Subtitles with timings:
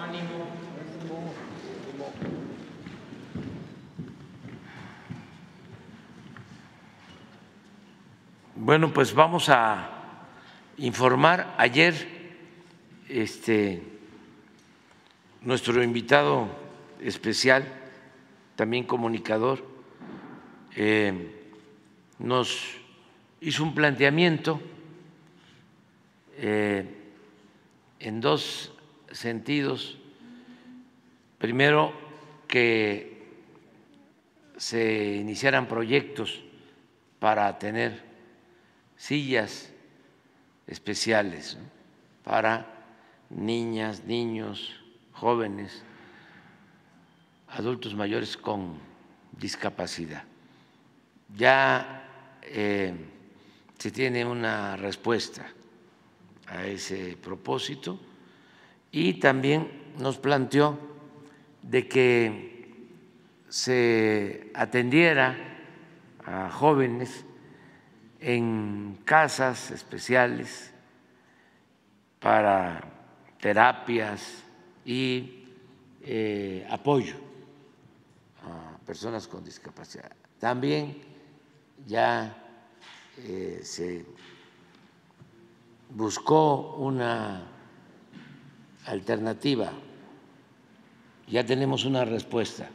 [0.00, 0.46] ánimo.
[8.54, 9.90] Bueno, pues vamos a
[10.78, 11.56] informar.
[11.58, 11.94] Ayer,
[13.08, 13.82] este,
[15.42, 16.46] nuestro invitado
[17.00, 17.66] especial,
[18.54, 19.64] también comunicador,
[20.76, 21.40] eh,
[22.20, 22.76] nos
[23.40, 24.60] hizo un planteamiento
[26.36, 27.03] eh,
[28.04, 28.72] en dos
[29.10, 29.96] sentidos.
[31.38, 31.92] Primero,
[32.46, 33.24] que
[34.56, 36.42] se iniciaran proyectos
[37.18, 38.02] para tener
[38.96, 39.72] sillas
[40.66, 41.58] especiales
[42.22, 42.66] para
[43.30, 44.80] niñas, niños,
[45.12, 45.82] jóvenes,
[47.48, 48.78] adultos mayores con
[49.32, 50.24] discapacidad.
[51.36, 52.94] Ya eh,
[53.78, 55.53] se tiene una respuesta
[56.54, 57.98] a ese propósito
[58.92, 60.78] y también nos planteó
[61.62, 62.78] de que
[63.48, 65.36] se atendiera
[66.24, 67.24] a jóvenes
[68.20, 70.72] en casas especiales
[72.20, 72.82] para
[73.40, 74.42] terapias
[74.84, 75.44] y
[76.02, 77.16] eh, apoyo
[78.42, 80.12] a personas con discapacidad.
[80.38, 81.02] También
[81.86, 82.34] ya
[83.18, 84.06] eh, se
[85.94, 87.42] buscó una
[88.86, 89.72] alternativa,
[91.28, 92.68] ya tenemos una respuesta.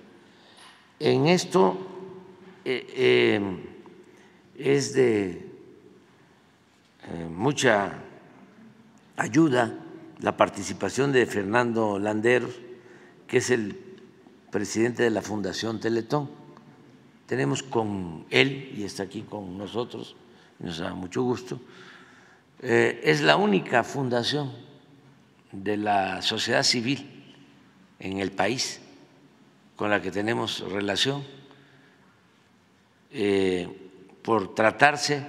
[0.99, 1.77] En esto
[2.65, 3.39] eh,
[4.57, 5.29] es de
[7.03, 7.93] eh, mucha
[9.17, 9.77] ayuda
[10.19, 12.55] la participación de Fernando Landeros,
[13.27, 13.77] que es el
[14.51, 16.29] presidente de la Fundación Teletón.
[17.25, 20.15] Tenemos con él, y está aquí con nosotros,
[20.59, 21.59] nos da mucho gusto,
[22.61, 24.51] eh, es la única fundación
[25.51, 27.33] de la sociedad civil
[27.99, 28.81] en el país
[29.75, 31.23] con la que tenemos relación.
[33.11, 33.67] Eh,
[34.21, 35.25] por tratarse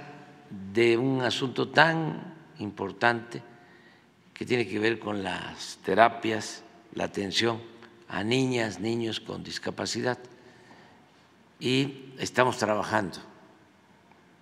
[0.73, 3.41] de un asunto tan importante
[4.33, 6.63] que tiene que ver con las terapias,
[6.93, 7.61] la atención
[8.09, 10.19] a niñas, niños con discapacidad.
[11.59, 13.19] Y estamos trabajando,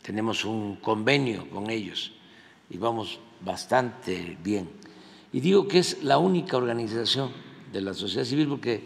[0.02, 2.19] tenemos un convenio con ellos
[2.70, 4.70] y vamos bastante bien.
[5.32, 7.32] Y digo que es la única organización
[7.72, 8.84] de la sociedad civil porque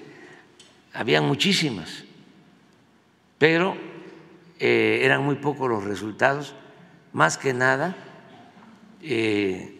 [0.94, 2.04] había muchísimas,
[3.38, 3.76] pero
[4.60, 6.54] eh, eran muy pocos los resultados,
[7.14, 7.96] más que nada
[9.02, 9.80] eh,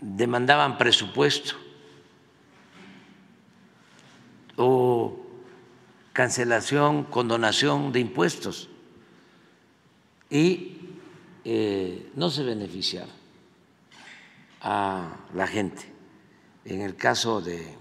[0.00, 1.54] demandaban presupuesto
[4.56, 5.18] o
[6.12, 8.68] cancelación, condonación de impuestos
[10.30, 10.75] y
[11.48, 13.12] eh, no se beneficiaba
[14.62, 15.84] a la gente.
[16.64, 17.72] En el caso de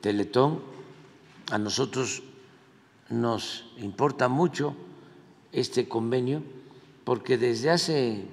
[0.00, 0.60] Teletón,
[1.52, 2.24] a nosotros
[3.08, 4.74] nos importa mucho
[5.52, 6.42] este convenio
[7.04, 8.24] porque desde hace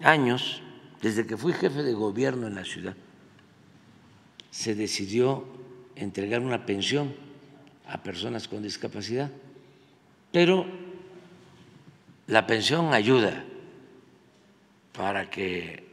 [0.00, 0.60] años,
[1.00, 2.96] desde que fui jefe de gobierno en la ciudad,
[4.50, 5.46] se decidió
[5.96, 7.14] entregar una pensión
[7.86, 9.30] a personas con discapacidad,
[10.32, 10.83] pero
[12.26, 13.44] la pensión ayuda
[14.92, 15.84] para que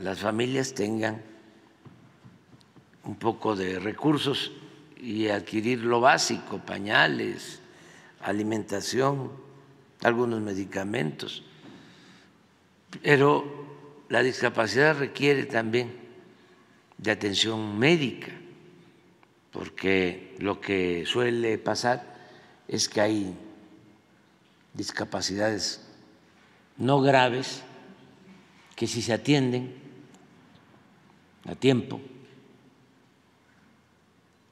[0.00, 1.22] las familias tengan
[3.04, 4.52] un poco de recursos
[4.96, 7.60] y adquirir lo básico, pañales,
[8.22, 9.30] alimentación,
[10.02, 11.44] algunos medicamentos.
[13.02, 13.44] Pero
[14.08, 15.92] la discapacidad requiere también
[16.96, 18.32] de atención médica,
[19.52, 22.14] porque lo que suele pasar
[22.66, 23.36] es que hay
[24.74, 25.80] discapacidades
[26.76, 27.62] no graves
[28.76, 29.74] que si se atienden
[31.46, 32.00] a tiempo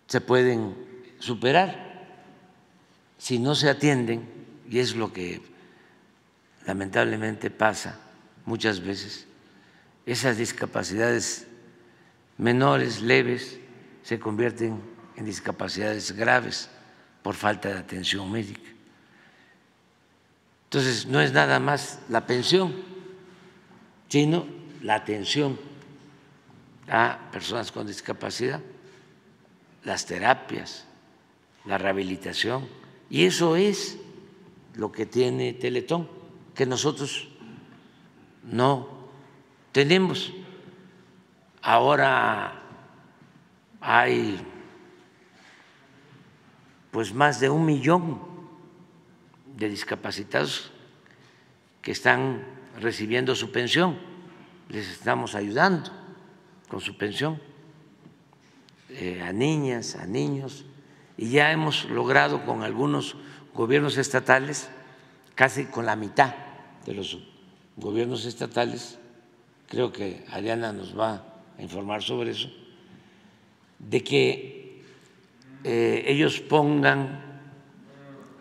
[0.06, 0.74] se pueden
[1.18, 1.92] superar
[3.22, 4.28] si no se atienden,
[4.68, 5.40] y es lo que
[6.66, 8.00] lamentablemente pasa
[8.44, 9.28] muchas veces,
[10.06, 11.46] esas discapacidades
[12.36, 13.60] menores, leves,
[14.02, 14.80] se convierten
[15.14, 16.68] en discapacidades graves
[17.22, 18.71] por falta de atención médica.
[20.72, 22.72] Entonces, no es nada más la pensión,
[24.08, 24.46] sino
[24.80, 25.60] la atención
[26.88, 28.58] a personas con discapacidad
[29.84, 30.86] las terapias,
[31.66, 32.66] la rehabilitación.
[33.10, 33.98] Y eso es
[34.74, 36.08] lo que tiene Teletón,
[36.54, 37.28] que nosotros
[38.42, 38.88] no
[39.72, 40.32] tenemos.
[41.60, 42.62] Ahora
[43.78, 44.40] hay
[46.90, 48.31] pues más de un millón
[49.62, 50.72] de discapacitados
[51.82, 52.44] que están
[52.80, 53.96] recibiendo su pensión.
[54.68, 55.90] Les estamos ayudando
[56.68, 57.40] con su pensión
[58.88, 60.64] eh, a niñas, a niños,
[61.16, 63.16] y ya hemos logrado con algunos
[63.54, 64.68] gobiernos estatales,
[65.34, 66.34] casi con la mitad
[66.84, 67.18] de los
[67.76, 68.98] gobiernos estatales,
[69.68, 71.24] creo que Ariana nos va
[71.56, 72.50] a informar sobre eso,
[73.78, 74.82] de que
[75.64, 77.20] eh, ellos pongan,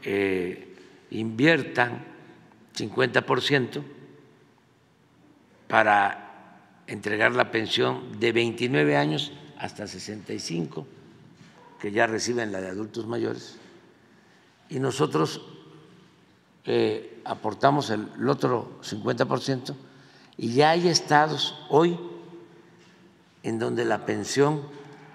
[0.03, 0.70] eh,
[1.11, 2.03] inviertan
[2.75, 3.83] 50%
[5.67, 10.87] para entregar la pensión de 29 años hasta 65,
[11.79, 13.57] que ya reciben la de adultos mayores,
[14.69, 15.41] y nosotros
[16.65, 19.75] eh, aportamos el, el otro 50%,
[20.37, 21.97] y ya hay estados hoy
[23.43, 24.61] en donde la pensión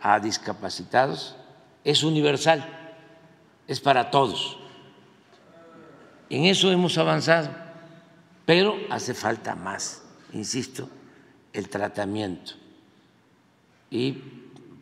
[0.03, 1.37] a discapacitados
[1.85, 2.65] es universal,
[3.67, 4.59] es para todos.
[6.29, 7.51] En eso hemos avanzado,
[8.45, 10.03] pero hace falta más,
[10.33, 10.89] insisto,
[11.53, 12.53] el tratamiento.
[13.91, 14.13] Y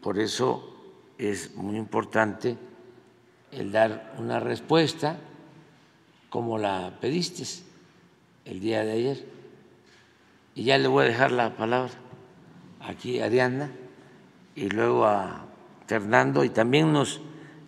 [0.00, 0.75] por eso
[1.19, 2.56] es muy importante
[3.52, 5.17] el dar una respuesta
[6.31, 7.44] como la pediste
[8.44, 9.25] el día de ayer.
[10.55, 11.93] Y ya le voy a dejar la palabra
[12.81, 13.70] aquí a Diana
[14.55, 15.46] y luego a
[15.87, 17.20] Fernando y también nos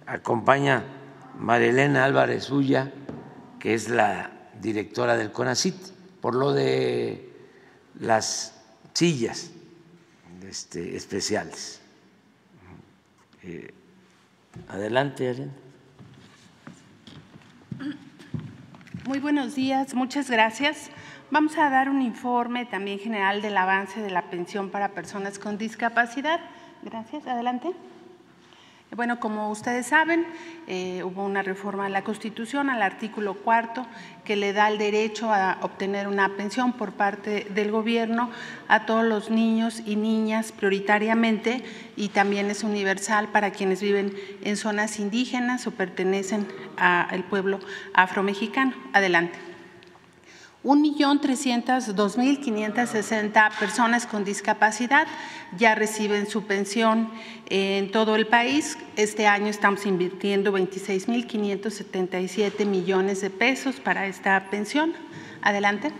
[0.06, 0.84] acompaña
[1.38, 2.92] Marilena Álvarez Ulla
[3.66, 4.30] es la
[4.60, 5.74] directora del CONACIT,
[6.20, 7.28] por lo de
[7.98, 8.54] las
[8.92, 9.50] sillas
[10.48, 11.80] este, especiales.
[13.42, 13.74] Eh,
[14.68, 15.52] adelante, Ariana.
[19.04, 20.90] Muy buenos días, muchas gracias.
[21.32, 25.58] Vamos a dar un informe también general del avance de la pensión para personas con
[25.58, 26.38] discapacidad.
[26.82, 27.72] Gracias, adelante.
[28.94, 30.24] Bueno, como ustedes saben,
[30.68, 33.84] eh, hubo una reforma a la Constitución, al artículo cuarto,
[34.24, 38.30] que le da el derecho a obtener una pensión por parte del gobierno
[38.68, 41.64] a todos los niños y niñas prioritariamente
[41.96, 46.46] y también es universal para quienes viven en zonas indígenas o pertenecen
[46.76, 47.58] al pueblo
[47.92, 48.72] afromexicano.
[48.92, 49.55] Adelante.
[50.66, 55.06] 1.302.560 personas con discapacidad
[55.56, 57.08] ya reciben su pensión
[57.48, 58.76] en todo el país.
[58.96, 64.92] Este año estamos invirtiendo 26.577 millones de pesos para esta pensión.
[65.40, 65.92] Adelante.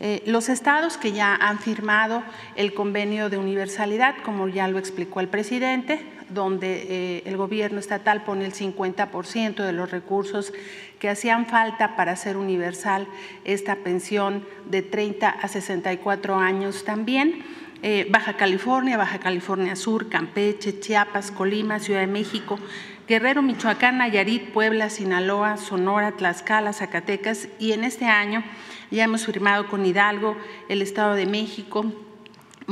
[0.00, 2.22] Eh, los estados que ya han firmado
[2.56, 6.00] el convenio de universalidad, como ya lo explicó el presidente,
[6.32, 10.52] donde eh, el gobierno estatal pone el 50% de los recursos
[10.98, 13.06] que hacían falta para hacer universal
[13.44, 17.44] esta pensión de 30 a 64 años también.
[17.82, 22.58] Eh, Baja California, Baja California Sur, Campeche, Chiapas, Colima, Ciudad de México,
[23.08, 28.44] Guerrero, Michoacán, Nayarit, Puebla, Sinaloa, Sonora, Tlaxcala, Zacatecas y en este año
[28.92, 30.36] ya hemos firmado con Hidalgo,
[30.68, 31.86] el Estado de México,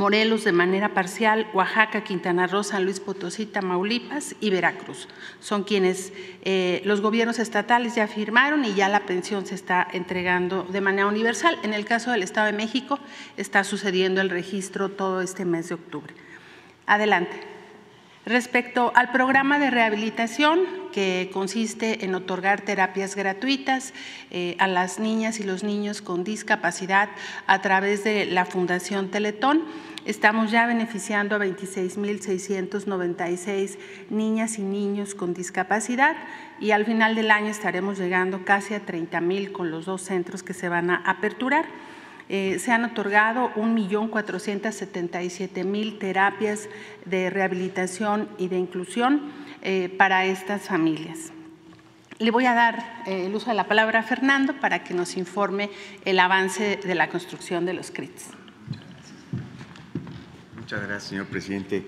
[0.00, 5.08] Morelos de manera parcial, Oaxaca, Quintana Roo, San Luis Potosí, Tamaulipas y Veracruz.
[5.40, 10.62] Son quienes eh, los gobiernos estatales ya firmaron y ya la pensión se está entregando
[10.62, 11.58] de manera universal.
[11.62, 12.98] En el caso del Estado de México
[13.36, 16.14] está sucediendo el registro todo este mes de octubre.
[16.86, 17.36] Adelante.
[18.24, 20.60] Respecto al programa de rehabilitación,
[20.92, 23.92] que consiste en otorgar terapias gratuitas
[24.30, 27.08] eh, a las niñas y los niños con discapacidad
[27.46, 29.64] a través de la Fundación Teletón,
[30.04, 33.78] estamos ya beneficiando a 26.696
[34.10, 36.16] niñas y niños con discapacidad
[36.58, 40.54] y al final del año estaremos llegando casi a 30.000 con los dos centros que
[40.54, 41.66] se van a aperturar.
[42.28, 46.68] Eh, se han otorgado 1.477.000 terapias
[47.04, 51.32] de rehabilitación y de inclusión eh, para estas familias.
[52.20, 55.16] Le voy a dar eh, el uso de la palabra a Fernando para que nos
[55.16, 55.70] informe
[56.04, 58.39] el avance de la construcción de los CRITs.
[60.70, 61.84] Muchas gracias, señor presidente.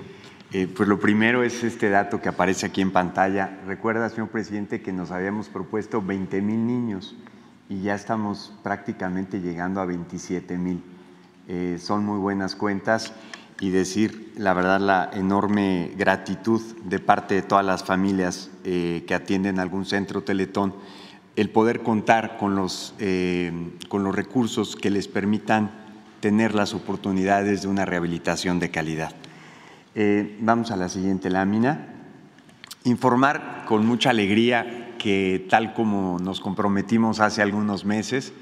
[0.50, 3.60] pues lo primero es este dato que aparece aquí en pantalla.
[3.64, 7.14] Recuerda, señor presidente, que nos habíamos propuesto 20 mil niños
[7.68, 10.82] y ya estamos prácticamente llegando a 27 mil.
[11.46, 13.12] Eh, son muy buenas cuentas
[13.60, 19.14] y decir la verdad la enorme gratitud de parte de todas las familias eh, que
[19.14, 20.74] atienden algún centro Teletón,
[21.36, 23.52] el poder contar con los, eh,
[23.88, 25.81] con los recursos que les permitan
[26.22, 29.12] tener las oportunidades de una rehabilitación de calidad.
[30.40, 31.96] vamos a la siguiente lámina.
[32.84, 38.32] Informar con mucha alegría que tal como nos comprometimos hace algunos meses,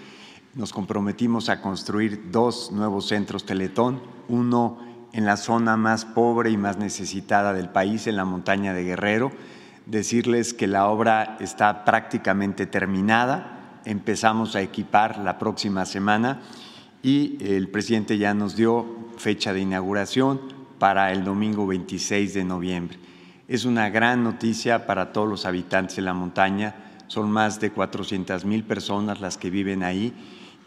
[0.54, 4.78] nos comprometimos a construir dos nuevos centros Teletón, uno
[5.14, 9.32] en la zona más pobre y más necesitada del país, en la montaña de Guerrero.
[9.87, 16.42] Decirles que la obra está prácticamente terminada, empezamos a equipar la próxima semana
[17.02, 20.40] y el presidente ya nos dio fecha de inauguración
[20.78, 22.99] para el domingo 26 de noviembre.
[23.49, 26.75] Es una gran noticia para todos los habitantes de la montaña,
[27.07, 30.14] son más de 400 mil personas las que viven ahí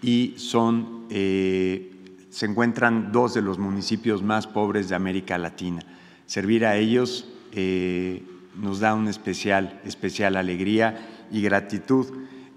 [0.02, 5.82] y son, eh, se encuentran dos de los municipios más pobres de América Latina.
[6.26, 8.24] Servir a ellos eh,
[8.56, 12.08] nos da una especial, especial alegría y gratitud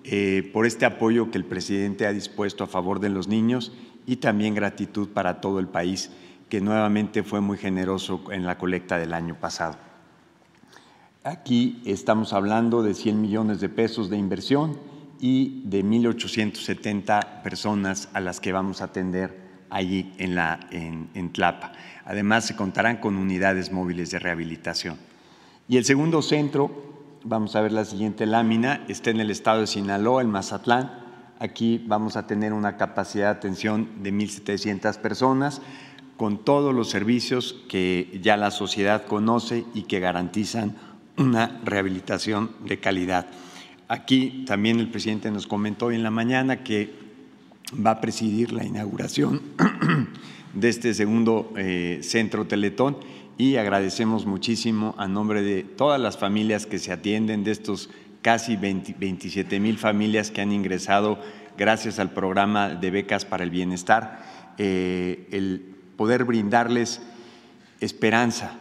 [0.09, 3.73] eh, por este apoyo que el presidente ha dispuesto a favor de los niños
[4.07, 6.13] y también gratitud para todo el país,
[6.49, 9.77] que nuevamente fue muy generoso en la colecta del año pasado.
[11.25, 14.79] Aquí estamos hablando de 100 millones de pesos de inversión
[15.19, 19.37] y de 1.870 personas a las que vamos a atender
[19.71, 21.73] allí en, la, en, en Tlapa.
[22.05, 24.99] Además, se contarán con unidades móviles de rehabilitación.
[25.69, 26.86] Y el segundo centro
[27.29, 28.85] Vamos a ver la siguiente lámina.
[28.87, 30.93] Está en el estado de Sinaloa, en Mazatlán.
[31.41, 35.61] Aquí vamos a tener una capacidad de atención de 1.700 personas
[36.17, 40.77] con todos los servicios que ya la sociedad conoce y que garantizan
[41.17, 43.27] una rehabilitación de calidad.
[43.89, 46.95] Aquí también el presidente nos comentó hoy en la mañana que
[47.85, 49.43] va a presidir la inauguración
[50.55, 52.99] de este segundo eh, centro Teletón
[53.39, 57.91] y agradecemos muchísimo a nombre de todas las familias que se atienden, de estos
[58.23, 61.19] casi 27 mil familias que han ingresado
[61.57, 65.61] gracias al programa de becas para el bienestar, eh, el
[65.97, 67.03] poder brindarles
[67.81, 68.57] esperanza,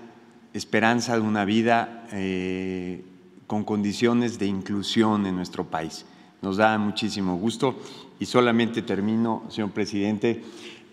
[0.53, 3.03] esperanza de una vida eh,
[3.47, 6.05] con condiciones de inclusión en nuestro país.
[6.41, 7.79] Nos da muchísimo gusto
[8.19, 10.43] y solamente termino, señor presidente,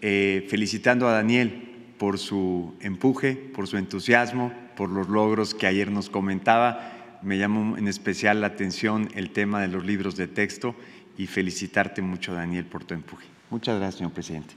[0.01, 1.72] eh, felicitando a Daniel
[2.03, 7.21] por su empuje, por su entusiasmo, por los logros que ayer nos comentaba.
[7.23, 10.75] Me llamó en especial la atención el tema de los libros de texto
[11.17, 13.29] y felicitarte mucho, Daniel, por tu empuje.
[13.51, 14.53] Muchas gracias, señor presidente.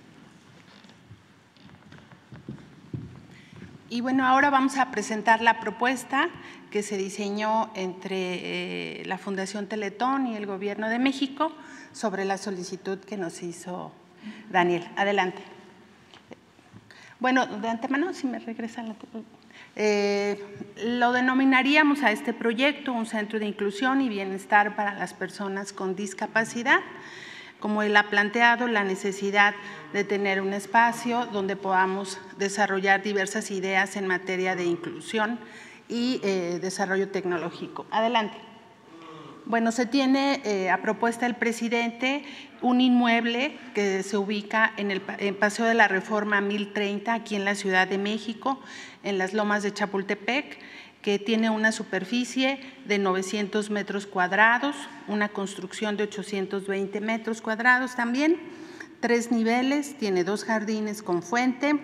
[3.91, 6.29] Y bueno, ahora vamos a presentar la propuesta
[6.71, 11.51] que se diseñó entre eh, la Fundación Teletón y el Gobierno de México
[11.93, 13.91] sobre la solicitud que nos hizo
[14.49, 14.83] Daniel.
[14.95, 15.54] Adelante.
[17.19, 18.95] Bueno, de antemano, si me regresa la...
[19.77, 20.41] Eh,
[20.83, 25.95] lo denominaríamos a este proyecto un centro de inclusión y bienestar para las personas con
[25.95, 26.79] discapacidad,
[27.59, 29.55] como él ha planteado, la necesidad
[29.93, 35.39] de tener un espacio donde podamos desarrollar diversas ideas en materia de inclusión
[35.87, 37.85] y eh, desarrollo tecnológico.
[37.91, 38.37] Adelante.
[39.45, 42.23] Bueno, se tiene eh, a propuesta del presidente
[42.61, 45.01] un inmueble que se ubica en el
[45.35, 48.59] Paseo de la Reforma 1030, aquí en la Ciudad de México,
[49.03, 50.57] en las lomas de Chapultepec,
[51.01, 54.75] que tiene una superficie de 900 metros cuadrados,
[55.07, 58.39] una construcción de 820 metros cuadrados también,
[59.01, 61.79] tres niveles, tiene dos jardines con fuente,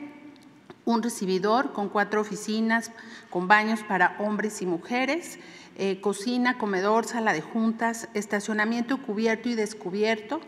[0.86, 2.92] un recibidor con cuatro oficinas
[3.30, 5.38] con baños para hombres y mujeres,
[5.78, 10.42] eh, cocina, comedor, sala de juntas, estacionamiento cubierto y descubierto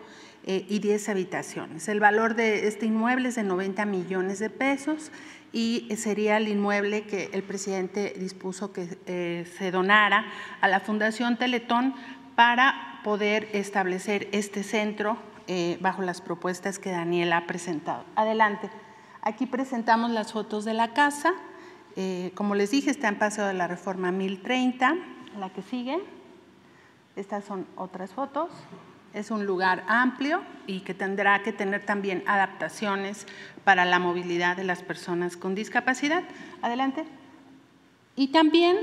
[0.43, 1.87] eh, y 10 habitaciones.
[1.87, 5.11] El valor de este inmueble es de 90 millones de pesos
[5.53, 10.25] y sería el inmueble que el presidente dispuso que eh, se donara
[10.59, 11.95] a la Fundación Teletón
[12.35, 15.17] para poder establecer este centro
[15.81, 18.05] bajo las propuestas que Daniel ha presentado.
[18.15, 18.69] Adelante.
[19.21, 21.33] Aquí presentamos las fotos de la casa.
[22.33, 24.95] Como les dije, está en Paseo de la Reforma 1030
[25.39, 25.99] la que sigue.
[27.15, 28.49] Estas son otras fotos.
[29.13, 33.27] Es un lugar amplio y que tendrá que tener también adaptaciones
[33.63, 36.23] para la movilidad de las personas con discapacidad.
[36.61, 37.05] Adelante.
[38.15, 38.77] Y también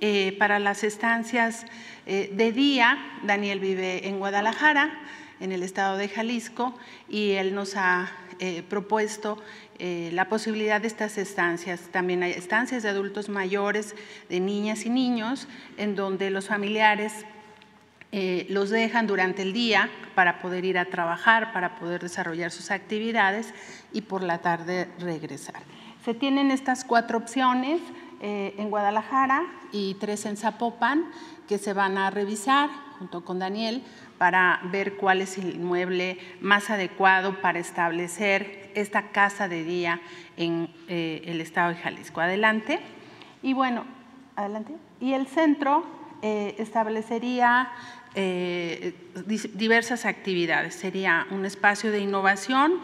[0.00, 1.66] eh, para las estancias
[2.06, 4.98] eh, de día, Daniel vive en Guadalajara,
[5.40, 6.74] en el estado de Jalisco,
[7.08, 9.38] y él nos ha eh, propuesto
[9.78, 11.80] eh, la posibilidad de estas estancias.
[11.90, 13.94] También hay estancias de adultos mayores,
[14.28, 17.24] de niñas y niños, en donde los familiares
[18.12, 22.70] eh, los dejan durante el día para poder ir a trabajar, para poder desarrollar sus
[22.70, 23.52] actividades
[23.92, 25.62] y por la tarde regresar.
[26.04, 27.80] Se tienen estas cuatro opciones
[28.20, 31.06] eh, en Guadalajara y tres en Zapopan
[31.48, 33.82] que se van a revisar junto con Daniel
[34.18, 40.00] para ver cuál es el inmueble más adecuado para establecer esta casa de día
[40.36, 42.20] en eh, el estado de Jalisco.
[42.20, 42.80] Adelante.
[43.42, 43.84] Y bueno,
[44.36, 44.74] adelante.
[45.00, 45.84] Y el centro
[46.22, 47.70] eh, establecería
[48.14, 48.94] eh,
[49.54, 50.74] diversas actividades.
[50.74, 52.74] Sería un espacio de innovación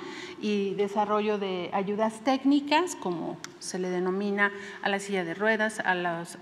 [0.40, 5.94] y desarrollo de ayudas técnicas, como se le denomina a la silla de ruedas, a
[5.94, 6.38] los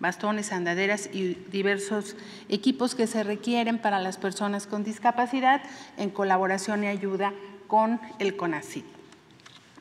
[0.00, 2.16] bastones, andaderas y diversos
[2.48, 5.62] equipos que se requieren para las personas con discapacidad
[5.96, 7.32] en colaboración y ayuda
[7.66, 8.84] con el CONACYT.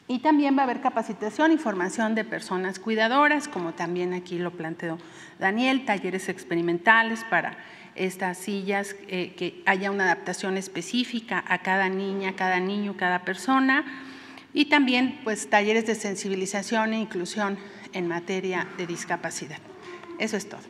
[0.10, 4.52] Y también va a haber capacitación y formación de personas cuidadoras, como también aquí lo
[4.52, 4.98] planteó
[5.38, 7.58] Daniel, talleres experimentales para
[7.96, 13.84] estas sillas, eh, que haya una adaptación específica a cada niña, cada niño, cada persona,
[14.54, 17.58] y también pues talleres de sensibilización e inclusión
[17.92, 19.60] en materia de discapacidad.
[20.18, 20.62] Eso es todo.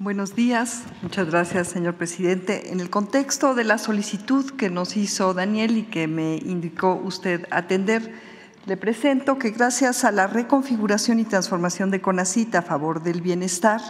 [0.00, 2.72] Buenos días, muchas gracias, señor presidente.
[2.72, 7.46] En el contexto de la solicitud que nos hizo Daniel y que me indicó usted
[7.50, 8.14] atender,
[8.66, 13.80] le presento que gracias a la reconfiguración y transformación de CONACIT a favor del bienestar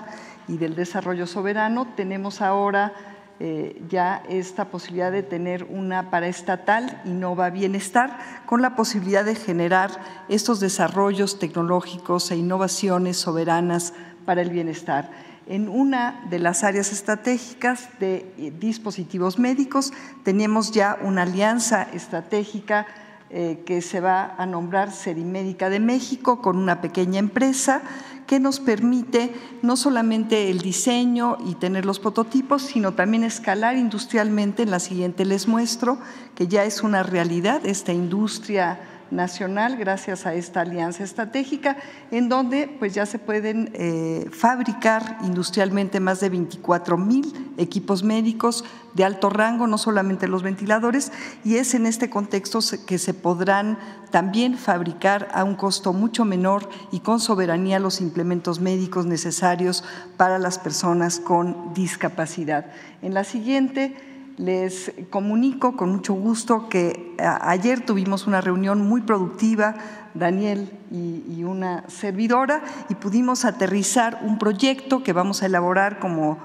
[0.49, 2.95] y del desarrollo soberano, tenemos ahora
[3.41, 9.91] eh, ya esta posibilidad de tener una paraestatal Innova Bienestar con la posibilidad de generar
[10.29, 15.11] estos desarrollos tecnológicos e innovaciones soberanas para el bienestar
[15.47, 19.93] en una de las áreas estratégicas de eh, dispositivos médicos.
[20.23, 22.87] Tenemos ya una alianza estratégica
[23.31, 27.83] eh, que se va a nombrar Serimédica de México con una pequeña empresa
[28.29, 29.33] que nos permite
[29.63, 34.63] no solamente el diseño y tener los prototipos, sino también escalar industrialmente.
[34.63, 35.99] En la siguiente les muestro
[36.35, 38.79] que ya es una realidad esta industria
[39.11, 41.77] nacional gracias a esta alianza estratégica,
[42.11, 48.65] en donde pues ya se pueden eh, fabricar industrialmente más de 24 mil equipos médicos
[48.95, 51.13] de alto rango, no solamente los ventiladores,
[51.45, 53.79] y es en este contexto que se podrán
[54.11, 59.85] también fabricar a un costo mucho menor y con soberanía los implementos médicos necesarios
[60.17, 62.67] para las personas con discapacidad.
[63.03, 63.95] En la siguiente
[64.39, 69.75] les comunico con mucho gusto que ayer tuvimos una reunión muy productiva,
[70.15, 76.39] Daniel y, una servidora, y pudimos aterrizar un proyecto que vamos a elaborar como,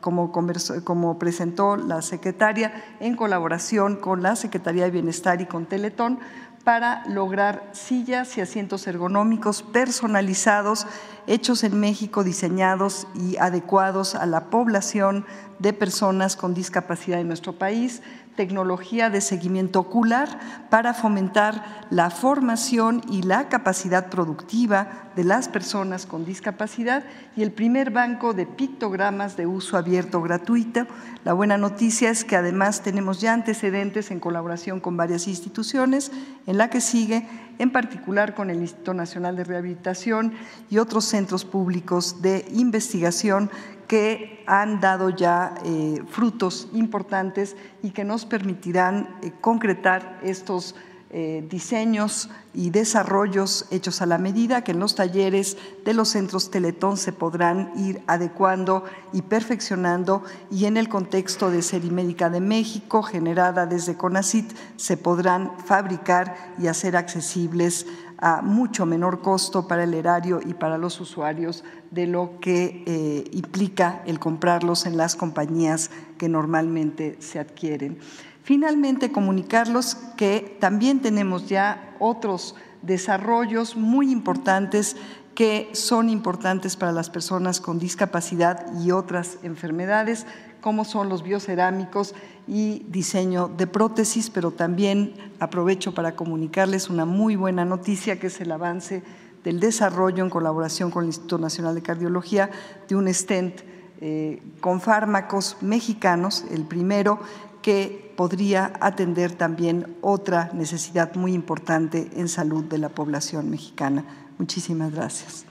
[0.00, 6.18] como, presentó la secretaria en colaboración con la Secretaría de Bienestar y con Teletón
[6.64, 10.86] para lograr sillas y asientos ergonómicos personalizados,
[11.26, 15.24] hechos en México, diseñados y adecuados a la población
[15.58, 18.02] de personas con discapacidad en nuestro país,
[18.36, 20.28] tecnología de seguimiento ocular
[20.70, 27.04] para fomentar la formación y la capacidad productiva de las personas con discapacidad
[27.36, 30.86] y el primer banco de pictogramas de uso abierto gratuito.
[31.24, 36.10] La buena noticia es que además tenemos ya antecedentes en colaboración con varias instituciones,
[36.46, 40.32] en la que sigue en particular con el Instituto Nacional de Rehabilitación
[40.70, 43.50] y otros centros públicos de investigación
[43.92, 50.74] que han dado ya eh, frutos importantes y que nos permitirán eh, concretar estos
[51.10, 56.50] eh, diseños y desarrollos hechos a la medida que en los talleres de los centros
[56.50, 63.02] Teletón se podrán ir adecuando y perfeccionando y en el contexto de Serimédica de México,
[63.02, 67.84] generada desde CONACIT, se podrán fabricar y hacer accesibles
[68.22, 73.24] a mucho menor costo para el erario y para los usuarios de lo que eh,
[73.32, 77.98] implica el comprarlos en las compañías que normalmente se adquieren.
[78.44, 84.96] Finalmente, comunicarlos que también tenemos ya otros desarrollos muy importantes
[85.34, 90.26] que son importantes para las personas con discapacidad y otras enfermedades,
[90.62, 92.14] como son los biocerámicos
[92.48, 98.40] y diseño de prótesis, pero también aprovecho para comunicarles una muy buena noticia, que es
[98.40, 99.02] el avance
[99.44, 102.48] del desarrollo en colaboración con el Instituto Nacional de Cardiología
[102.88, 103.60] de un stent
[104.00, 107.20] eh, con fármacos mexicanos, el primero
[107.60, 114.04] que podría atender también otra necesidad muy importante en salud de la población mexicana.
[114.38, 115.44] Muchísimas gracias.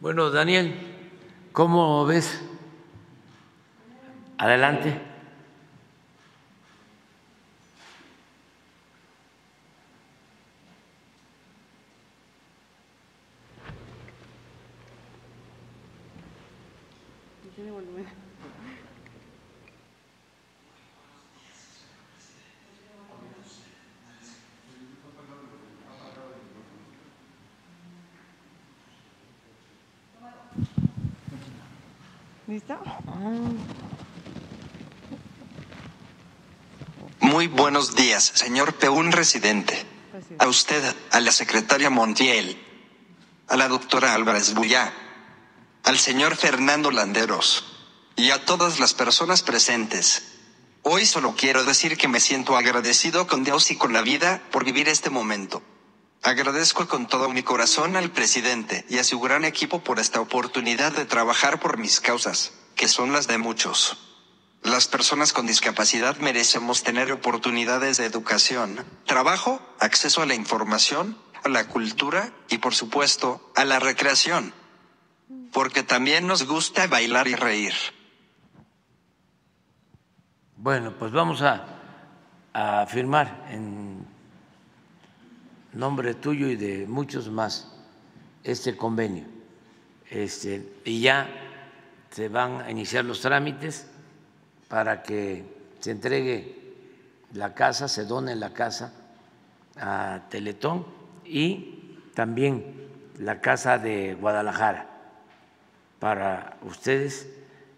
[0.00, 0.89] Bueno, Daniel,
[1.60, 2.40] ¿cómo ves
[4.38, 5.09] Adelante.
[32.50, 32.76] ¿Listo?
[37.20, 39.86] Muy buenos días, señor Peún residente.
[40.40, 40.82] A usted,
[41.12, 42.60] a la secretaria Montiel,
[43.46, 44.92] a la doctora Álvarez Bullá,
[45.84, 47.64] al señor Fernando Landeros
[48.16, 50.40] y a todas las personas presentes.
[50.82, 54.64] Hoy solo quiero decir que me siento agradecido con Dios y con la vida por
[54.64, 55.62] vivir este momento.
[56.22, 60.92] Agradezco con todo mi corazón al presidente y a su gran equipo por esta oportunidad
[60.92, 63.96] de trabajar por mis causas, que son las de muchos.
[64.62, 71.48] Las personas con discapacidad merecemos tener oportunidades de educación, trabajo, acceso a la información, a
[71.48, 74.52] la cultura y por supuesto a la recreación.
[75.52, 77.72] Porque también nos gusta bailar y reír.
[80.56, 81.64] Bueno, pues vamos a,
[82.52, 83.89] a firmar en
[85.72, 87.72] nombre tuyo y de muchos más
[88.42, 89.24] este convenio.
[90.10, 91.28] Este, y ya
[92.10, 93.86] se van a iniciar los trámites
[94.68, 95.44] para que
[95.78, 96.74] se entregue
[97.32, 98.92] la casa, se done la casa
[99.76, 100.84] a Teletón
[101.24, 104.88] y también la casa de Guadalajara
[105.98, 107.28] para ustedes.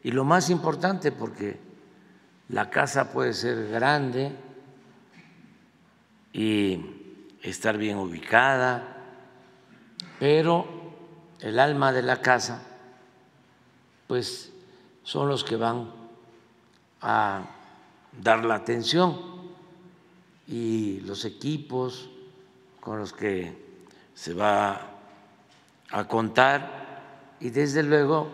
[0.03, 1.59] Y lo más importante, porque
[2.49, 4.33] la casa puede ser grande
[6.33, 7.02] y
[7.43, 8.97] estar bien ubicada,
[10.19, 10.67] pero
[11.41, 12.63] el alma de la casa,
[14.07, 14.53] pues
[15.03, 15.91] son los que van
[17.01, 17.43] a
[18.21, 19.19] dar la atención
[20.47, 22.09] y los equipos
[22.81, 23.57] con los que
[24.15, 24.91] se va
[25.91, 28.31] a contar y desde luego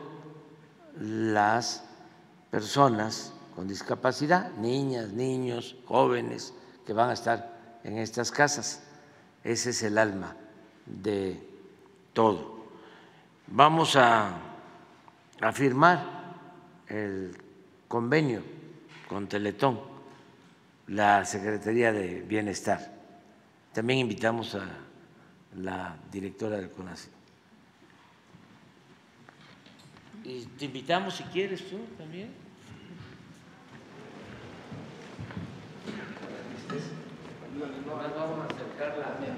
[1.01, 1.85] las
[2.51, 6.55] personas con discapacidad, niñas, niños, jóvenes
[6.87, 8.83] que van a estar en estas casas.
[9.49, 10.37] Ese es el alma
[10.85, 11.41] de
[12.13, 12.67] todo.
[13.47, 14.37] Vamos a,
[15.55, 16.05] firmar
[16.87, 17.35] el
[17.89, 18.43] convenio
[19.09, 19.81] con Teletón,
[20.89, 22.93] la Secretaría de Bienestar.
[23.73, 24.69] También invitamos a
[25.57, 27.13] la directora del CONACYT.
[30.25, 32.49] Y te invitamos si quieres tú también.
[38.17, 39.17] Vamos a acercarla.
[39.19, 39.38] Felicidades.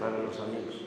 [0.00, 0.80] Para los amigos.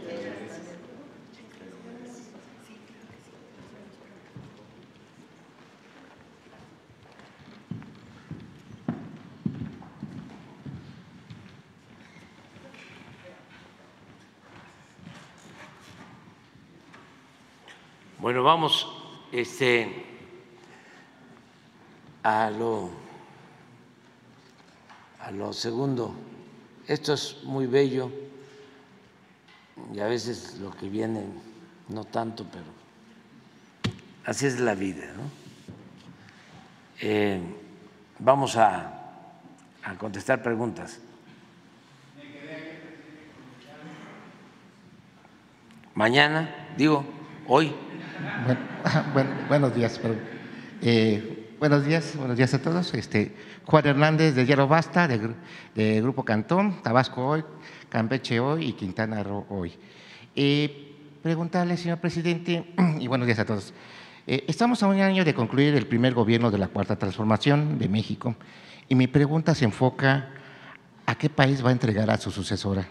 [18.23, 18.87] Bueno, vamos
[19.33, 20.05] este,
[22.23, 22.89] a, lo,
[25.19, 26.15] a lo segundo.
[26.87, 28.09] Esto es muy bello
[29.93, 31.25] y a veces lo que viene
[31.89, 32.63] no tanto, pero
[34.23, 35.03] así es la vida.
[37.01, 37.41] Eh,
[38.19, 39.01] vamos a,
[39.83, 41.01] a contestar preguntas.
[45.93, 47.03] mañana, digo,
[47.49, 47.82] hoy.
[49.13, 49.99] Bueno, buenos días,
[50.81, 52.93] eh, buenos días, buenos días a todos.
[52.93, 57.43] Este, Juan Hernández de Hierro Basta, de, Grupo Cantón, Tabasco hoy,
[57.89, 59.73] Campeche hoy y Quintana Roo hoy.
[60.35, 63.73] Eh, preguntarle, señor presidente, y buenos días a todos.
[64.27, 67.89] Eh, estamos a un año de concluir el primer gobierno de la Cuarta Transformación de
[67.89, 68.35] México
[68.89, 70.29] y mi pregunta se enfoca
[71.05, 72.87] a qué país va a entregar a su sucesora.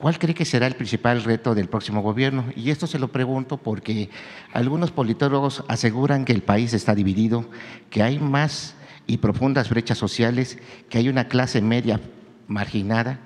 [0.00, 2.46] ¿Cuál cree que será el principal reto del próximo gobierno?
[2.56, 4.08] Y esto se lo pregunto porque
[4.54, 7.44] algunos politólogos aseguran que el país está dividido,
[7.90, 10.56] que hay más y profundas brechas sociales,
[10.88, 12.00] que hay una clase media
[12.46, 13.20] marginada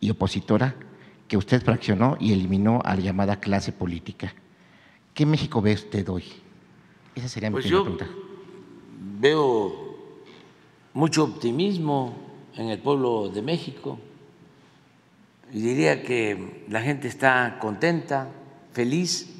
[0.00, 0.76] y opositora
[1.28, 4.34] que usted fraccionó y eliminó a la llamada clase política.
[5.12, 6.24] ¿Qué México ve usted hoy?
[7.14, 8.08] Esa sería mi pues pregunta.
[9.20, 9.74] Veo
[10.94, 12.16] mucho optimismo
[12.56, 13.98] en el pueblo de México
[15.52, 18.28] y diría que la gente está contenta,
[18.72, 19.30] feliz,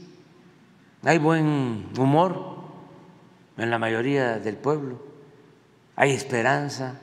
[1.02, 2.56] hay buen humor
[3.56, 5.02] en la mayoría del pueblo,
[5.96, 6.98] hay esperanza,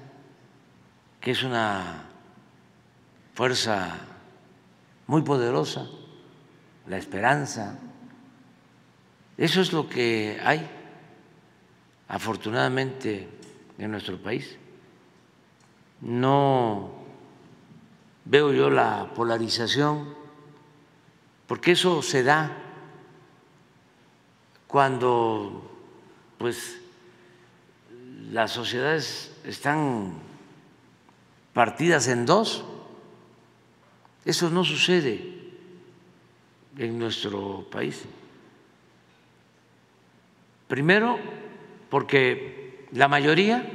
[1.20, 2.06] que es una
[3.34, 3.96] fuerza
[5.08, 5.88] muy poderosa,
[6.88, 7.78] la esperanza.
[9.38, 10.68] Eso es lo que hay,
[12.08, 13.28] afortunadamente,
[13.78, 14.58] en nuestro país.
[16.02, 17.01] No
[18.26, 20.14] veo yo la polarización,
[21.48, 22.58] porque eso se da
[24.68, 25.70] cuando
[26.38, 26.80] pues
[28.32, 30.14] las sociedades están
[31.54, 32.64] partidas en dos.
[34.24, 35.52] Eso no sucede
[36.78, 38.04] en nuestro país.
[40.68, 41.20] Primero,
[41.90, 43.66] porque la mayoría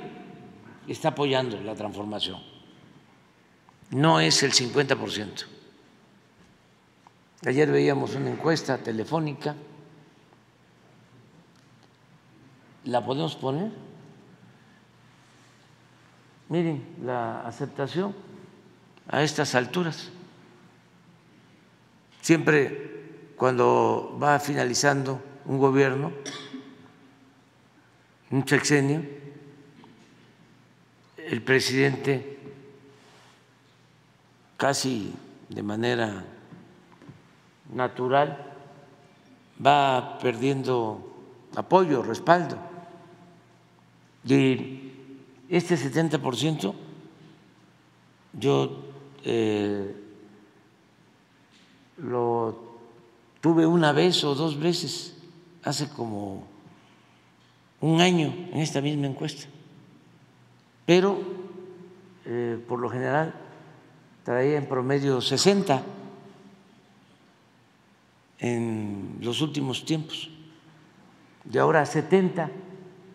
[0.88, 2.55] está apoyando la transformación
[3.90, 5.46] no es el 50%.
[7.46, 9.54] Ayer veíamos una encuesta telefónica.
[12.84, 13.70] ¿La podemos poner?
[16.48, 18.14] Miren, la aceptación
[19.08, 20.10] a estas alturas.
[22.20, 26.12] Siempre cuando va finalizando un gobierno,
[28.30, 29.02] un sexenio,
[31.18, 32.35] el presidente
[34.56, 35.12] casi
[35.48, 36.24] de manera
[37.72, 38.52] natural,
[39.64, 41.14] va perdiendo
[41.54, 42.56] apoyo, respaldo.
[44.24, 44.92] Y
[45.48, 46.74] este 70%
[48.32, 48.82] yo
[49.24, 49.94] eh,
[51.98, 52.58] lo
[53.40, 55.16] tuve una vez o dos veces
[55.62, 56.44] hace como
[57.80, 59.46] un año en esta misma encuesta,
[60.84, 61.18] pero
[62.24, 63.45] eh, por lo general
[64.26, 65.84] traía en promedio 60
[68.40, 70.28] en los últimos tiempos,
[71.44, 72.50] de ahora 70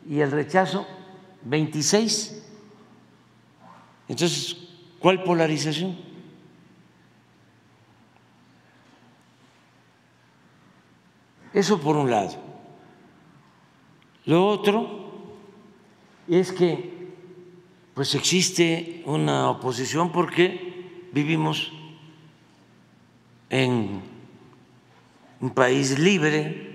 [0.10, 0.88] y el rechazo
[1.44, 2.42] 26.
[4.08, 4.56] Entonces,
[5.00, 5.98] ¿cuál polarización?
[11.54, 12.38] Eso por un lado.
[14.24, 15.12] Lo otro
[16.30, 17.12] es que
[17.94, 20.71] pues existe una oposición porque
[21.12, 21.72] vivimos
[23.50, 24.02] en
[25.40, 26.72] un país libre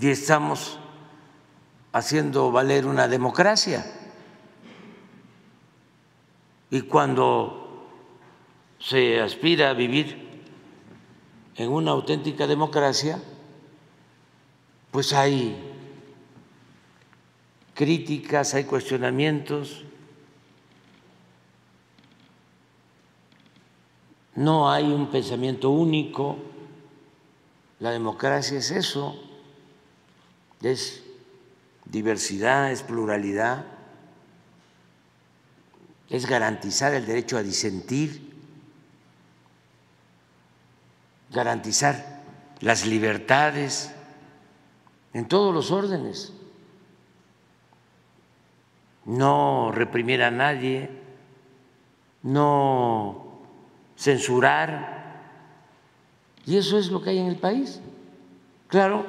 [0.00, 0.78] y estamos
[1.92, 3.84] haciendo valer una democracia.
[6.70, 7.88] Y cuando
[8.78, 10.26] se aspira a vivir
[11.56, 13.20] en una auténtica democracia,
[14.90, 15.56] pues hay
[17.74, 19.84] críticas, hay cuestionamientos,
[24.36, 26.36] no hay un pensamiento único,
[27.80, 29.16] la democracia es eso,
[30.62, 31.02] es
[31.86, 33.64] diversidad, es pluralidad,
[36.10, 38.34] es garantizar el derecho a disentir,
[41.30, 42.22] garantizar
[42.60, 43.90] las libertades
[45.14, 46.34] en todos los órdenes,
[49.06, 50.90] no reprimir a nadie,
[52.22, 53.25] no
[53.96, 55.04] censurar.
[56.44, 57.80] Y eso es lo que hay en el país.
[58.68, 59.04] Claro,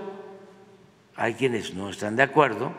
[1.16, 2.72] hay quienes no están de acuerdo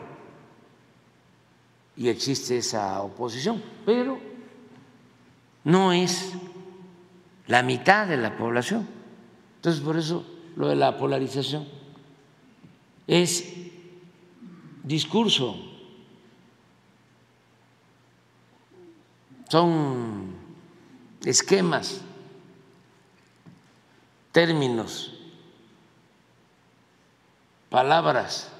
[1.95, 4.17] y existe esa oposición, pero
[5.65, 6.33] no es
[7.47, 8.87] la mitad de la población.
[9.57, 11.67] Entonces, por eso lo de la polarización
[13.05, 13.53] es
[14.83, 15.57] discurso,
[19.49, 20.28] son
[21.25, 22.01] esquemas
[24.31, 25.13] términos,
[27.69, 28.51] palabras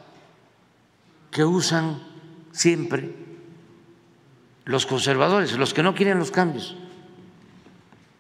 [1.31, 2.01] que usan
[2.51, 3.13] siempre
[4.65, 6.75] los conservadores, los que no quieren los cambios,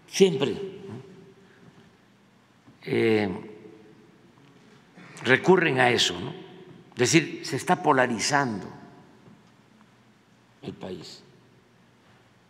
[0.07, 0.79] siempre
[2.83, 3.29] eh,
[5.23, 6.33] recurren a eso, ¿no?
[6.93, 8.67] Es decir, se está polarizando
[10.61, 11.23] el país.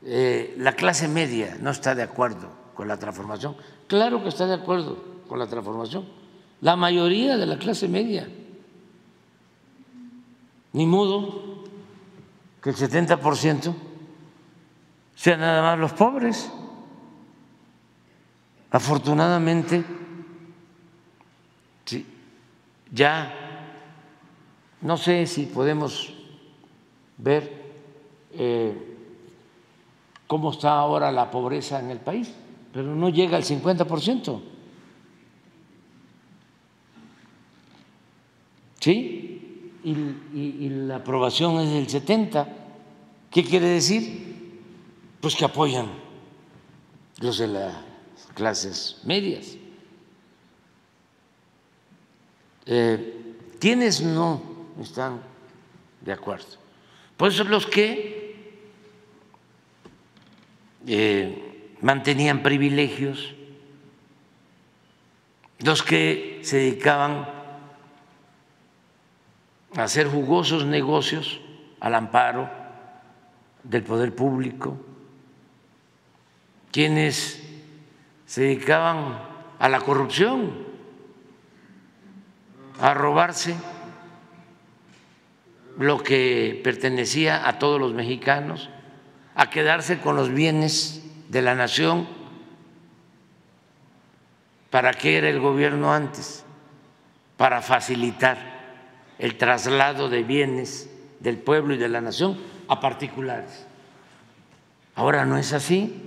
[0.04, 3.56] Eh, la clase media no está de acuerdo con la transformación.
[3.88, 6.06] Claro que está de acuerdo con la transformación.
[6.62, 8.30] La mayoría de la clase media.
[10.74, 11.64] Ni modo
[12.62, 13.74] que el 70%
[15.16, 16.52] sean nada más los pobres.
[18.72, 19.84] Afortunadamente,
[21.86, 22.06] sí,
[22.92, 23.34] ya
[24.82, 26.14] no sé si podemos
[27.18, 27.52] ver
[28.32, 28.89] eh,
[30.30, 32.32] cómo está ahora la pobreza en el país,
[32.72, 34.40] pero no llega al 50%.
[38.80, 39.74] ¿Sí?
[39.84, 42.46] Y, la aprobación es del 70%.
[43.32, 44.62] ¿Qué quiere decir?
[45.20, 45.88] Pues que apoyan
[47.22, 47.76] los de las
[48.36, 49.58] clases medias.
[52.68, 54.42] Eh, ¿Quiénes no
[54.80, 55.22] están
[56.02, 56.58] de acuerdo?
[57.18, 58.29] Pues los que
[60.92, 63.36] eh, mantenían privilegios,
[65.60, 67.30] los que se dedicaban
[69.78, 71.42] a hacer jugosos negocios
[71.80, 72.50] al amparo
[73.64, 74.80] del poder público,
[76.72, 77.48] quienes
[78.26, 79.20] se dedicaban
[79.60, 80.70] a la corrupción,
[82.82, 83.56] a robarse
[85.78, 88.72] lo que pertenecía a todos los mexicanos,
[89.40, 92.06] a quedarse con los bienes de la nación.
[94.70, 96.44] ¿Para qué era el gobierno antes?
[97.38, 98.38] Para facilitar
[99.18, 103.66] el traslado de bienes del pueblo y de la nación a particulares.
[104.94, 106.04] Ahora no es así.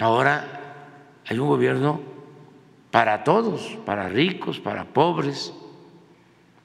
[0.00, 0.42] Ahora
[1.28, 2.00] hay un gobierno
[2.90, 5.52] para todos, para ricos, para pobres,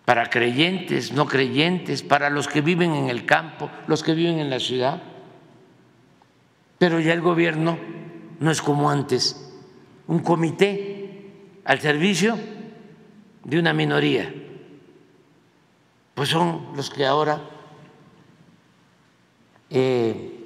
[0.05, 4.49] para creyentes, no creyentes, para los que viven en el campo, los que viven en
[4.49, 5.01] la ciudad.
[6.77, 7.77] Pero ya el gobierno
[8.39, 9.53] no es como antes,
[10.07, 11.31] un comité
[11.63, 12.37] al servicio
[13.43, 14.33] de una minoría.
[16.15, 17.41] Pues son los que ahora
[19.69, 20.45] eh,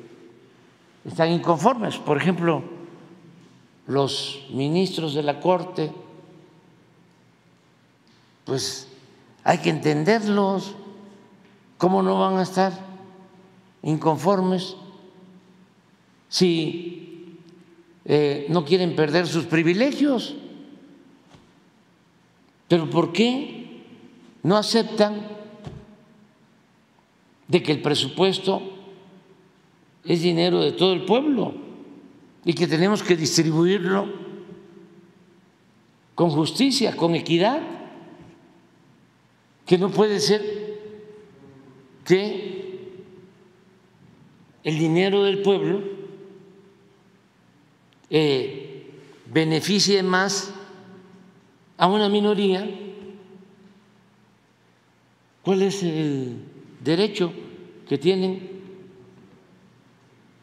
[1.06, 1.98] están inconformes.
[1.98, 2.64] Por ejemplo,
[3.88, 5.92] los ministros de la Corte,
[8.44, 8.90] pues
[9.46, 10.76] hay que entenderlos.
[11.78, 12.74] ¿Cómo no van a estar
[13.84, 14.76] inconformes
[16.28, 17.38] si
[18.06, 20.36] eh, no quieren perder sus privilegios?
[22.68, 23.84] Pero ¿por qué
[24.42, 25.28] no aceptan
[27.48, 28.64] de que el presupuesto
[30.04, 31.54] es dinero de todo el pueblo
[32.44, 34.12] y que tenemos que distribuirlo
[36.16, 37.85] con justicia, con equidad?
[39.66, 40.42] Que no puede ser
[42.06, 42.56] que
[44.64, 45.82] el dinero del pueblo
[48.10, 48.92] eh,
[49.32, 50.54] beneficie más
[51.78, 52.70] a una minoría.
[55.42, 56.38] ¿Cuál es el
[56.84, 57.32] derecho
[57.88, 58.50] que tienen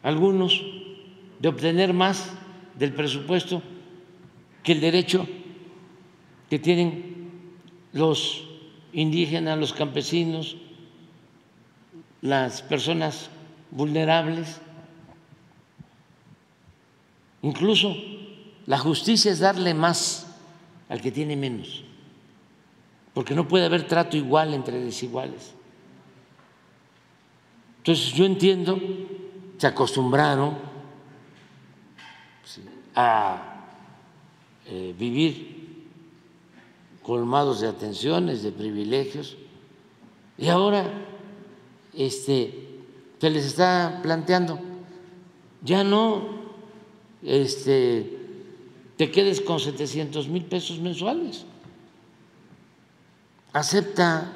[0.01, 0.61] algunos
[1.39, 2.33] de obtener más
[2.77, 3.61] del presupuesto
[4.63, 5.27] que el derecho
[6.49, 7.29] que tienen
[7.91, 8.52] los
[8.93, 10.55] indígenas, los campesinos,
[12.21, 13.29] las personas
[13.71, 14.61] vulnerables.
[17.41, 17.95] Incluso
[18.65, 20.27] la justicia es darle más
[20.87, 21.83] al que tiene menos,
[23.13, 25.53] porque no puede haber trato igual entre desiguales.
[27.79, 28.79] Entonces yo entiendo,
[29.57, 30.57] se acostumbraron
[32.95, 33.65] a
[34.65, 35.62] eh, vivir
[37.03, 39.37] colmados de atenciones, de privilegios,
[40.37, 40.85] y ahora
[41.93, 42.81] este,
[43.19, 44.59] se les está planteando,
[45.61, 46.41] ya no
[47.21, 48.17] este,
[48.97, 51.45] te quedes con 700 mil pesos mensuales,
[53.53, 54.33] acepta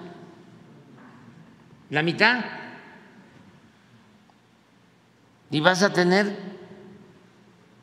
[1.89, 2.43] la mitad.
[5.49, 6.35] Y vas a tener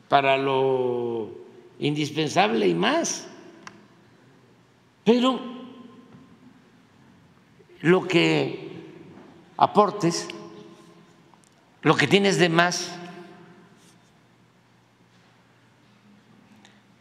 [0.07, 1.31] para lo
[1.79, 3.27] indispensable y más.
[5.05, 5.39] Pero
[7.81, 8.83] lo que
[9.55, 10.27] aportes,
[11.83, 12.91] lo que tienes de más,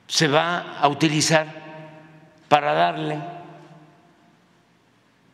[0.06, 1.46] se va a utilizar
[2.48, 3.18] para darle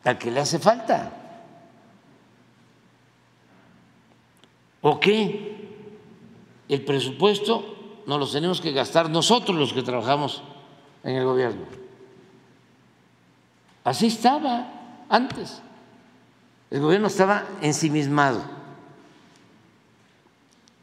[0.05, 1.11] al que le hace falta.
[4.81, 5.77] ¿O qué?
[6.69, 10.41] El presupuesto nos lo tenemos que gastar nosotros los que trabajamos
[11.03, 11.80] en el gobierno.
[13.83, 15.61] Así estaba antes.
[16.69, 18.41] El gobierno estaba ensimismado.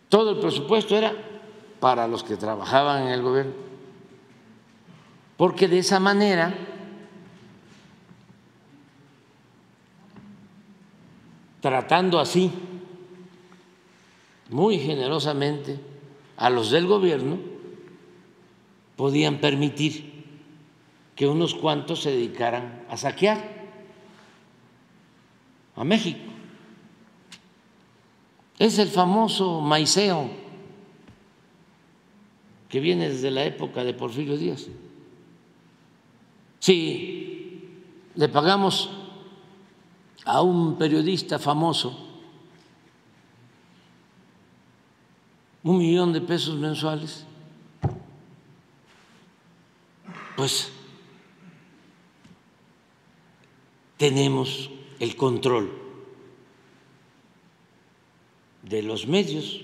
[0.08, 1.12] Todo el presupuesto era
[1.80, 3.52] para los que trabajaban en el gobierno.
[5.36, 6.54] Porque de esa manera
[11.60, 12.52] tratando así
[14.48, 15.78] muy generosamente
[16.36, 17.38] a los del gobierno,
[18.96, 20.17] podían permitir
[21.18, 23.42] que unos cuantos se dedicaran a saquear
[25.74, 26.30] a México.
[28.56, 30.30] Es el famoso maiceo
[32.68, 34.68] que viene desde la época de Porfirio Díaz.
[36.60, 37.82] Si
[38.14, 38.88] le pagamos
[40.24, 41.98] a un periodista famoso
[45.64, 47.26] un millón de pesos mensuales,
[50.36, 50.77] pues
[53.98, 54.70] tenemos
[55.00, 55.70] el control
[58.62, 59.60] de los medios,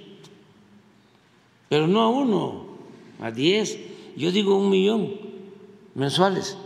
[1.69, 2.67] pero no a uno,
[3.21, 3.79] a diez,
[4.17, 5.15] yo digo un millón
[5.95, 6.59] mensuales.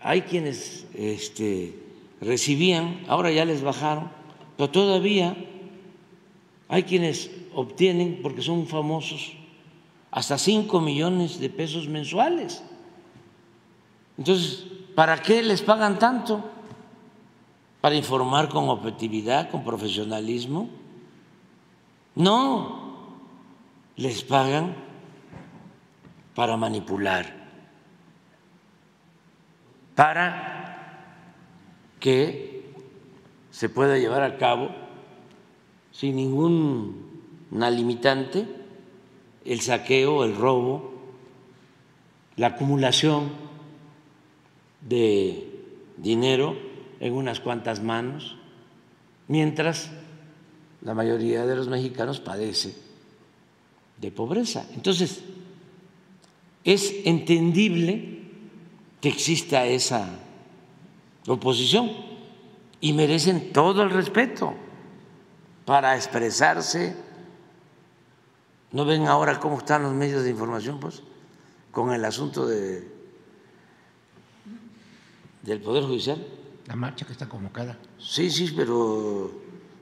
[0.00, 1.74] Hay quienes este,
[2.20, 4.10] recibían, ahora ya les bajaron,
[4.56, 5.36] pero todavía
[6.68, 9.32] hay quienes obtienen, porque son famosos,
[10.10, 12.62] hasta 5 millones de pesos mensuales.
[14.16, 14.66] Entonces,
[14.96, 16.42] ¿para qué les pagan tanto?
[17.82, 20.70] ¿Para informar con objetividad, con profesionalismo?
[22.16, 22.96] No,
[23.96, 24.74] les pagan
[26.34, 27.26] para manipular,
[29.94, 30.56] para
[32.00, 32.72] que
[33.50, 34.70] se pueda llevar a cabo
[35.92, 38.46] sin ninguna limitante
[39.44, 40.92] el saqueo, el robo,
[42.36, 43.45] la acumulación
[44.80, 45.56] de
[45.96, 46.56] dinero
[47.00, 48.36] en unas cuantas manos,
[49.28, 49.90] mientras
[50.82, 52.74] la mayoría de los mexicanos padece
[54.00, 54.66] de pobreza.
[54.74, 55.22] Entonces,
[56.64, 58.22] es entendible
[59.00, 60.08] que exista esa
[61.26, 61.90] oposición
[62.80, 64.54] y merecen todo el respeto
[65.64, 66.96] para expresarse.
[68.72, 71.02] ¿No ven ahora cómo están los medios de información, pues,
[71.70, 72.95] con el asunto de,
[75.46, 76.22] del Poder Judicial?
[76.66, 77.78] La marcha que está convocada.
[77.98, 79.32] Sí, sí, pero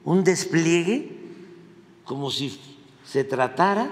[0.05, 1.19] un despliegue
[2.05, 2.61] como si
[3.05, 3.91] se tratara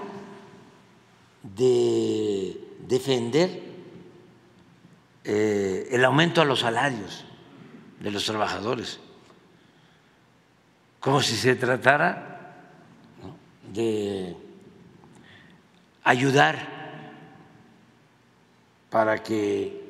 [1.43, 2.57] de
[2.87, 3.61] defender
[5.25, 7.25] eh, el aumento a los salarios
[7.99, 8.99] de los trabajadores
[11.03, 12.55] como si se tratara
[13.73, 14.37] de
[16.03, 16.55] ayudar
[18.89, 19.82] para que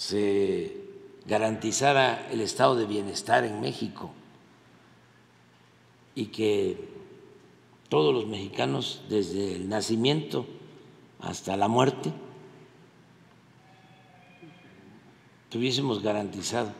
[0.00, 0.80] se
[1.26, 4.10] garantizara el estado de bienestar en México
[6.14, 6.88] y que
[7.90, 10.46] todos los mexicanos, desde el nacimiento
[11.20, 12.14] hasta la muerte,
[15.50, 16.72] tuviésemos garantizado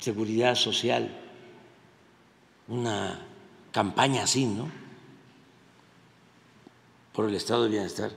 [0.00, 1.16] seguridad social,
[2.66, 3.24] una
[3.70, 4.68] campaña así, ¿no?
[7.12, 8.10] Por el estado de bienestar,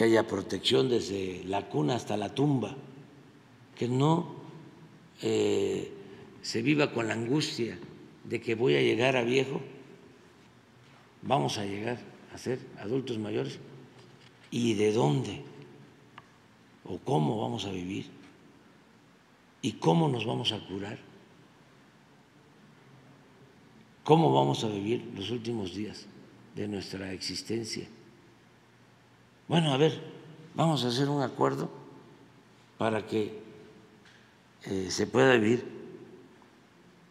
[0.00, 2.74] que haya protección desde la cuna hasta la tumba,
[3.76, 4.34] que no
[5.20, 5.92] eh,
[6.40, 7.78] se viva con la angustia
[8.24, 9.60] de que voy a llegar a viejo,
[11.20, 11.98] vamos a llegar
[12.32, 13.58] a ser adultos mayores,
[14.50, 15.42] y de dónde
[16.86, 18.06] o cómo vamos a vivir.
[19.60, 20.98] ¿Y cómo nos vamos a curar?
[24.02, 26.06] ¿Cómo vamos a vivir los últimos días
[26.56, 27.86] de nuestra existencia?
[29.50, 30.00] Bueno, a ver,
[30.54, 31.68] vamos a hacer un acuerdo
[32.78, 33.42] para que
[34.62, 35.66] eh, se pueda vivir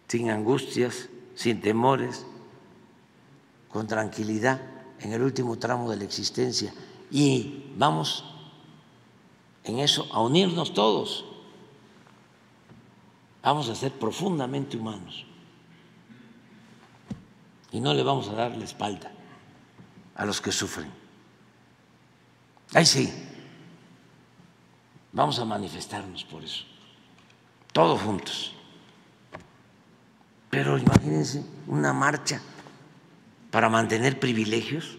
[0.07, 2.25] sin angustias, sin temores,
[3.67, 4.61] con tranquilidad
[5.01, 6.73] en el último tramo de la existencia.
[7.11, 8.23] Y vamos
[9.65, 11.25] en eso a unirnos todos
[13.43, 15.25] vamos a ser profundamente humanos
[17.73, 19.11] y no le vamos a dar la espalda
[20.15, 20.98] a los que sufren.
[22.73, 23.11] Ahí sí,
[25.11, 26.65] vamos a manifestarnos por eso,
[27.73, 28.53] todos juntos.
[30.51, 32.41] Pero imagínense una marcha
[33.51, 34.97] para mantener privilegios.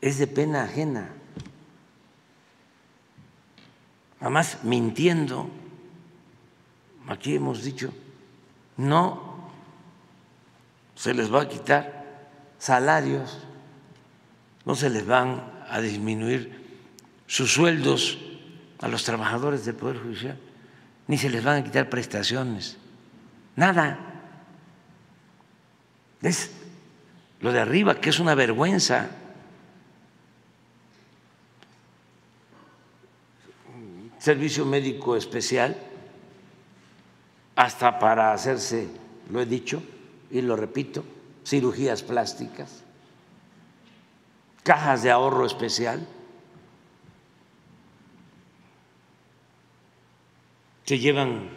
[0.00, 1.12] Es de pena ajena.
[4.20, 5.48] Además, mintiendo,
[7.06, 7.92] aquí hemos dicho,
[8.76, 9.50] no
[10.94, 11.99] se les va a quitar
[12.60, 13.38] salarios,
[14.64, 16.60] no se les van a disminuir
[17.26, 18.18] sus sueldos
[18.78, 20.38] a los trabajadores del Poder Judicial,
[21.08, 22.76] ni se les van a quitar prestaciones,
[23.56, 23.98] nada.
[26.22, 26.50] Es
[27.40, 29.08] lo de arriba, que es una vergüenza.
[34.18, 35.78] Servicio médico especial,
[37.56, 38.86] hasta para hacerse,
[39.30, 39.82] lo he dicho
[40.30, 41.02] y lo repito,
[41.50, 42.84] cirugías plásticas,
[44.62, 46.06] cajas de ahorro especial.
[50.84, 51.50] Se llevan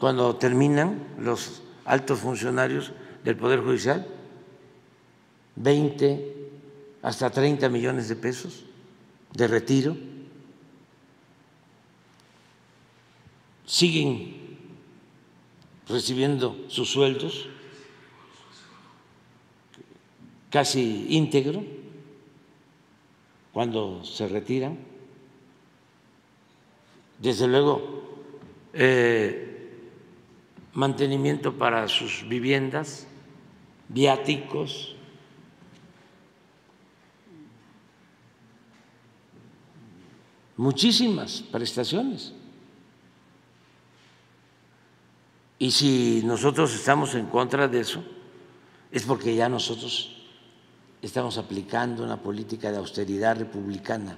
[0.00, 4.08] cuando terminan los altos funcionarios del Poder Judicial
[5.54, 6.50] 20
[7.02, 8.64] hasta 30 millones de pesos
[9.34, 9.96] de retiro.
[13.66, 14.58] Siguen
[15.88, 17.48] recibiendo sus sueldos
[20.50, 21.62] casi íntegro
[23.52, 24.78] cuando se retiran.
[27.18, 28.26] Desde luego,
[28.72, 29.48] eh,
[30.74, 33.06] mantenimiento para sus viviendas,
[33.88, 34.94] viáticos,
[40.56, 42.32] muchísimas prestaciones.
[45.58, 48.04] Y si nosotros estamos en contra de eso,
[48.92, 50.17] es porque ya nosotros
[51.02, 54.16] estamos aplicando una política de austeridad republicana.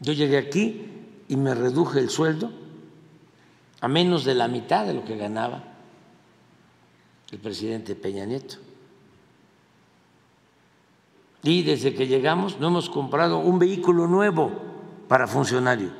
[0.00, 0.86] Yo llegué aquí
[1.28, 2.50] y me reduje el sueldo
[3.80, 5.62] a menos de la mitad de lo que ganaba
[7.30, 8.56] el presidente Peña Nieto.
[11.42, 14.50] Y desde que llegamos no hemos comprado un vehículo nuevo
[15.08, 15.90] para funcionario.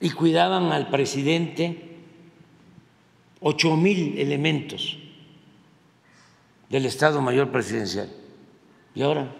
[0.00, 1.96] Y cuidaban al presidente
[3.40, 4.98] ocho mil elementos
[6.68, 8.08] del Estado Mayor Presidencial.
[8.94, 9.34] Y ahora,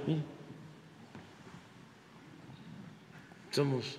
[3.51, 3.97] somos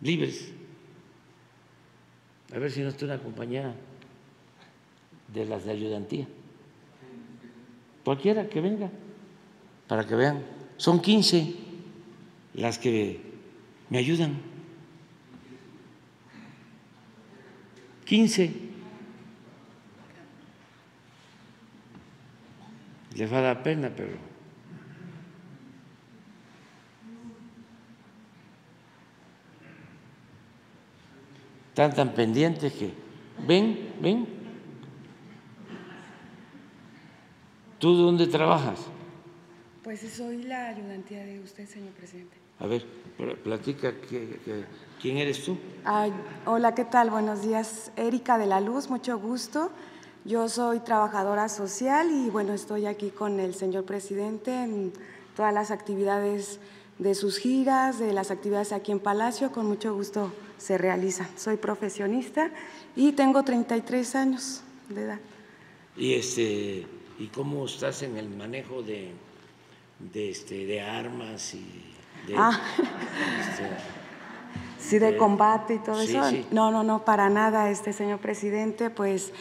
[0.00, 0.52] libres.
[2.54, 3.74] A ver si no está una compañía
[5.32, 6.26] de las de ayudantía.
[8.04, 8.90] Cualquiera que venga,
[9.88, 10.42] para que vean.
[10.76, 11.54] Son 15
[12.54, 13.20] las que
[13.90, 14.40] me ayudan.
[18.04, 18.65] 15.
[23.16, 24.12] Les va a dar pena, pero
[31.68, 32.92] están tan pendientes que
[33.46, 34.26] ven, ven.
[37.78, 38.86] ¿Tú dónde trabajas?
[39.82, 42.36] Pues soy la ayudantía de usted, señor presidente.
[42.58, 42.84] A ver,
[43.42, 43.94] platica
[45.00, 45.58] quién eres tú.
[46.44, 47.10] hola, ¿qué tal?
[47.10, 47.92] Buenos días.
[47.96, 49.70] Erika de la Luz, mucho gusto.
[50.26, 54.92] Yo soy trabajadora social y bueno, estoy aquí con el señor presidente en
[55.36, 56.58] todas las actividades
[56.98, 61.28] de sus giras, de las actividades aquí en Palacio, con mucho gusto se realizan.
[61.36, 62.50] Soy profesionista
[62.96, 65.20] y tengo 33 años de edad.
[65.96, 66.84] ¿Y, este,
[67.20, 69.12] ¿y cómo estás en el manejo de,
[70.12, 71.94] de, este, de armas y
[72.26, 72.60] de, ah.
[73.48, 73.68] este,
[74.78, 76.20] sí, de, combate y todo eso?
[76.50, 79.32] No, no, no, para nada, este señor presidente, pues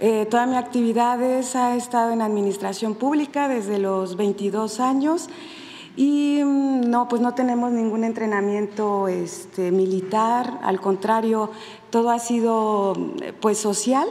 [0.00, 5.28] eh, toda mi actividad ha estado en administración pública desde los 22 años
[5.96, 11.50] y mm, no, pues no tenemos ningún entrenamiento este, militar, al contrario,
[11.90, 12.94] todo ha sido
[13.40, 14.08] pues social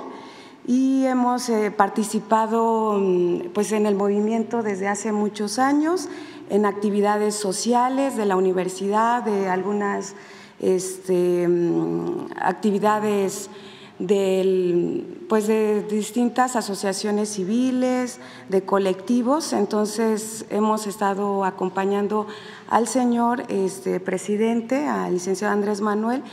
[0.66, 6.08] y hemos eh, participado mm, pues en el movimiento desde hace muchos años
[6.50, 10.16] en actividades sociales de la universidad, de algunas
[10.64, 13.50] este, mm, actividades
[14.00, 19.54] del, pues de distintas asociaciones civiles, de colectivos.
[19.54, 22.28] Entonces hemos estado acompañando
[22.70, 26.24] al señor este, presidente, al licenciado Andrés Manuel,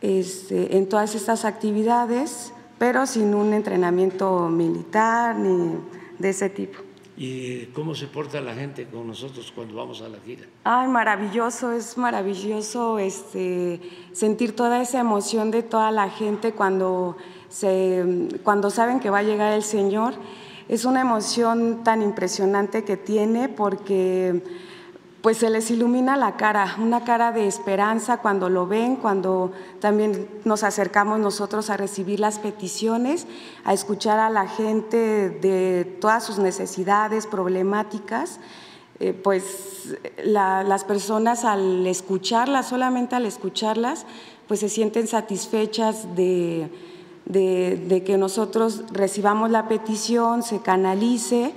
[0.00, 5.76] este, en todas estas actividades, pero sin un entrenamiento militar ni
[6.18, 6.85] de ese tipo.
[7.18, 10.42] ¿Y cómo se porta la gente con nosotros cuando vamos a la gira?
[10.64, 13.80] Ay, maravilloso, es maravilloso este,
[14.12, 17.16] sentir toda esa emoción de toda la gente cuando,
[17.48, 20.14] se, cuando saben que va a llegar el Señor.
[20.68, 24.42] Es una emoción tan impresionante que tiene porque
[25.26, 29.50] pues se les ilumina la cara, una cara de esperanza cuando lo ven, cuando
[29.80, 33.26] también nos acercamos nosotros a recibir las peticiones,
[33.64, 38.38] a escuchar a la gente de todas sus necesidades, problemáticas.
[39.00, 44.06] Eh, pues las personas al escucharlas, solamente al escucharlas,
[44.46, 46.70] pues se sienten satisfechas de,
[47.24, 51.52] de que nosotros recibamos la petición, se canalice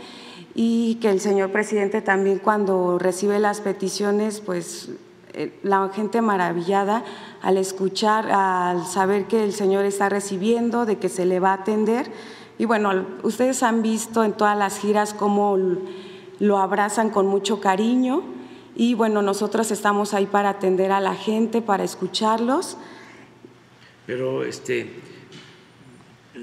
[0.55, 4.89] y que el señor presidente también cuando recibe las peticiones, pues
[5.33, 7.03] eh, la gente maravillada
[7.41, 11.61] al escuchar, al saber que el señor está recibiendo, de que se le va a
[11.61, 12.11] atender.
[12.57, 15.57] Y bueno, ustedes han visto en todas las giras cómo
[16.39, 18.23] lo abrazan con mucho cariño
[18.79, 22.77] y bueno, nosotros estamos ahí para atender a la gente, para escucharlos.
[24.05, 24.89] Pero este,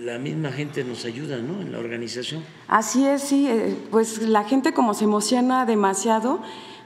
[0.07, 1.61] la misma gente nos ayuda, ¿no?
[1.61, 2.45] En la organización.
[2.69, 6.39] Así es, sí, eh, pues la gente como se emociona demasiado,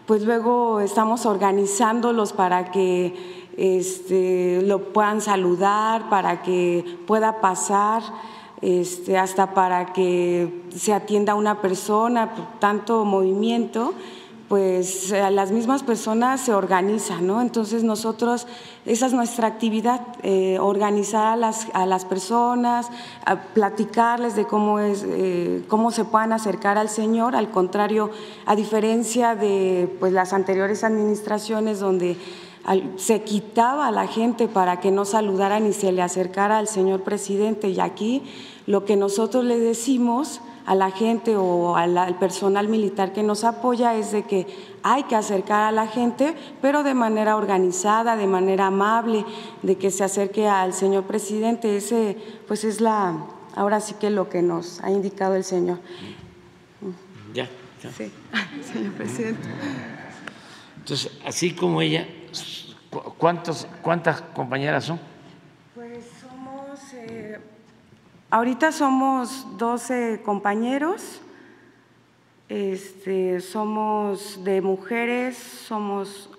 [0.06, 3.14] pues luego estamos organizándolos para que
[3.58, 8.02] este, lo puedan saludar, para que pueda pasar,
[8.62, 13.92] este, hasta para que se atienda una persona, tanto movimiento
[14.50, 17.40] pues eh, las mismas personas se organizan, ¿no?
[17.40, 18.48] Entonces nosotros,
[18.84, 22.88] esa es nuestra actividad, eh, organizar a las, a las personas,
[23.54, 28.10] platicarles de cómo, es, eh, cómo se puedan acercar al Señor, al contrario,
[28.44, 32.16] a diferencia de pues, las anteriores administraciones donde
[32.96, 37.02] se quitaba a la gente para que no saludaran y se le acercara al señor
[37.02, 38.22] presidente y aquí
[38.66, 43.94] lo que nosotros le decimos a la gente o al, personal militar que nos apoya
[43.94, 44.46] es de que
[44.82, 49.24] hay que acercar a la gente, pero de manera organizada, de manera amable,
[49.62, 51.76] de que se acerque al señor presidente.
[51.76, 55.78] Ese, pues es la, ahora sí que lo que nos ha indicado el señor.
[57.34, 57.48] Ya.
[57.96, 58.10] Sí,
[58.72, 59.48] señor presidente.
[60.76, 62.06] Entonces, así como ella,
[63.18, 65.00] ¿cuántos, ¿cuántas compañeras son?
[68.32, 71.20] Ahorita somos 12 compañeros,
[72.48, 76.30] este, somos de mujeres, somos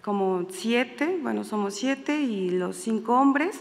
[0.00, 3.60] como siete, bueno, somos siete y los cinco hombres.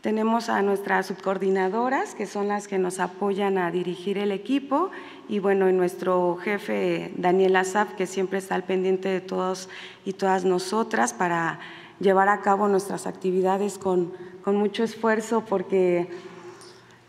[0.00, 4.90] Tenemos a nuestras subcoordinadoras, que son las que nos apoyan a dirigir el equipo,
[5.28, 9.68] y bueno, nuestro jefe Daniel Azaf, que siempre está al pendiente de todos
[10.04, 11.60] y todas nosotras para
[12.00, 16.08] llevar a cabo nuestras actividades con con mucho esfuerzo porque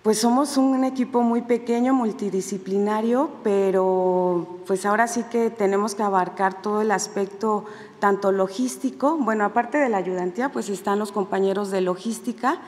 [0.03, 6.61] pues somos un equipo muy pequeño, multidisciplinario, pero pues ahora sí que tenemos que abarcar
[6.61, 7.65] todo el aspecto
[7.99, 12.59] tanto logístico, bueno, aparte de la ayudantía, pues están los compañeros de logística,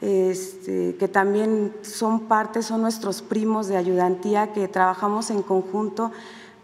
[0.00, 6.10] este, que también son parte, son nuestros primos de ayudantía, que trabajamos en conjunto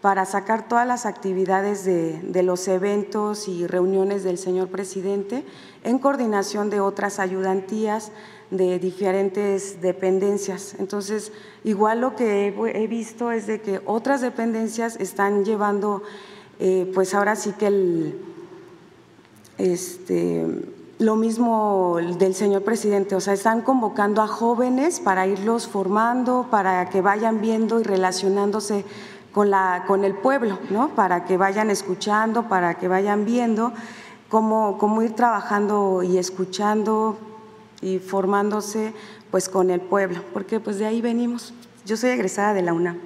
[0.01, 5.43] para sacar todas las actividades de, los eventos y reuniones del señor presidente
[5.83, 8.11] en coordinación de otras ayudantías
[8.49, 10.75] de diferentes dependencias.
[10.79, 11.31] Entonces,
[11.63, 16.01] igual lo que he, visto es de que otras dependencias están llevando,
[16.59, 18.21] eh, pues ahora sí que el,
[19.57, 20.45] este,
[20.99, 26.89] lo mismo del señor presidente, o sea, están convocando a jóvenes para irlos formando, para
[26.89, 28.83] que vayan viendo y relacionándose
[29.31, 30.95] con, la, con el pueblo, ¿no?
[30.95, 33.73] para que vayan escuchando, para que vayan viendo
[34.29, 37.17] cómo, ir trabajando y escuchando
[37.81, 38.93] y formándose
[39.31, 41.53] pues con el pueblo, porque pues de ahí venimos.
[41.85, 42.97] Yo soy egresada de la UNAM.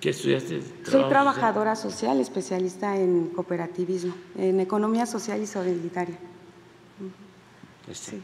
[0.00, 0.62] ¿Qué estudiaste?
[0.84, 6.16] Soy trabajadora social, especialista en cooperativismo, en economía social y solidaria.
[7.90, 8.20] Este,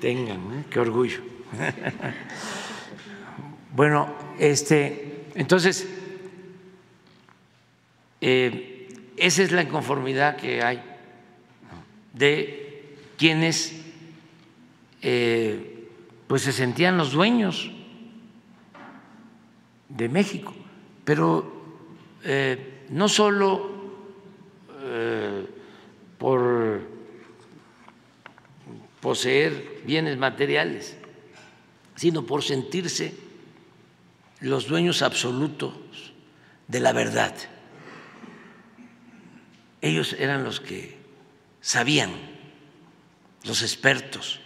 [0.00, 0.64] tengan, ¿eh?
[0.70, 1.20] qué orgullo.
[3.76, 5.88] bueno, este, entonces,
[8.20, 10.82] eh, esa es la inconformidad que hay
[12.12, 13.74] de quienes
[15.02, 15.88] eh,
[16.26, 17.70] pues se sentían los dueños
[19.88, 20.54] de México,
[21.04, 21.52] pero
[22.24, 23.74] eh, no solo
[26.18, 26.80] por
[29.00, 30.96] poseer bienes materiales,
[31.96, 33.23] sino por sentirse
[34.40, 35.74] los dueños absolutos
[36.68, 37.34] de la verdad.
[39.80, 40.98] Ellos eran los que
[41.60, 42.10] sabían,
[43.44, 44.40] los expertos,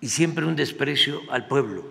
[0.00, 1.84] y siempre un desprecio al pueblo.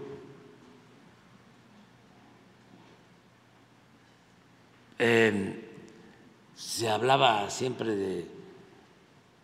[4.99, 5.61] Em,
[6.55, 8.27] se hablaba siempre de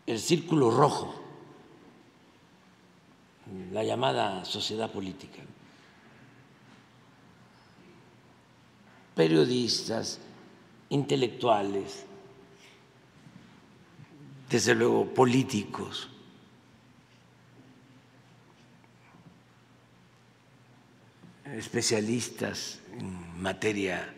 [0.05, 1.15] el círculo rojo,
[3.71, 5.41] la llamada sociedad política.
[9.16, 10.20] Periodistas,
[10.89, 12.05] intelectuales,
[14.49, 16.10] desde luego políticos,
[21.45, 24.14] especialistas en materia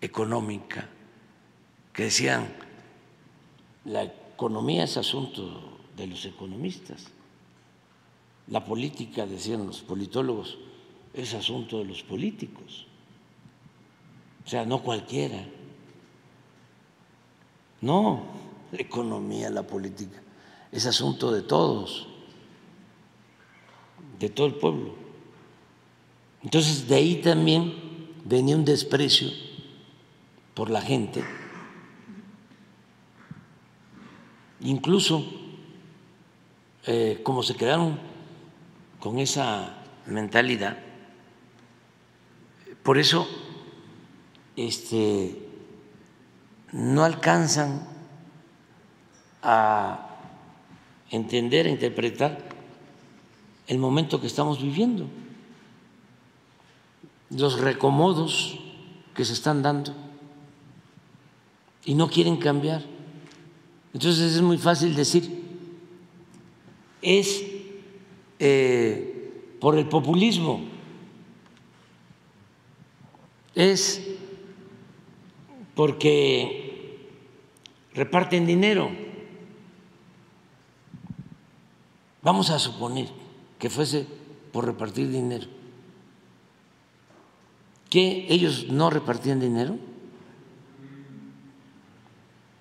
[0.00, 0.88] económica,
[1.92, 2.48] que decían,
[3.84, 7.06] la economía es asunto de los economistas,
[8.48, 10.58] la política, decían los politólogos,
[11.12, 12.86] es asunto de los políticos,
[14.48, 15.44] o sea, no cualquiera,
[17.82, 18.22] no,
[18.72, 20.22] la economía, la política,
[20.72, 22.08] es asunto de todos,
[24.18, 24.94] de todo el pueblo.
[26.42, 27.74] Entonces, de ahí también
[28.24, 29.28] venía un desprecio
[30.54, 31.22] por la gente,
[34.62, 35.26] incluso
[36.86, 37.98] eh, como se quedaron
[38.98, 39.76] con esa
[40.06, 40.78] mentalidad,
[42.82, 43.28] por eso
[44.58, 45.38] este,
[46.72, 47.86] no alcanzan
[49.40, 50.18] a
[51.10, 52.48] entender, a interpretar
[53.68, 55.06] el momento que estamos viviendo,
[57.30, 58.58] los recomodos
[59.14, 59.94] que se están dando
[61.84, 62.82] y no quieren cambiar.
[63.94, 65.40] Entonces es muy fácil decir,
[67.00, 67.44] es
[68.40, 70.62] eh, por el populismo,
[73.54, 74.18] es
[75.78, 77.06] porque
[77.94, 78.90] reparten dinero.
[82.20, 83.06] Vamos a suponer
[83.60, 84.04] que fuese
[84.50, 85.46] por repartir dinero.
[87.90, 89.78] ¿Que ellos no repartían dinero?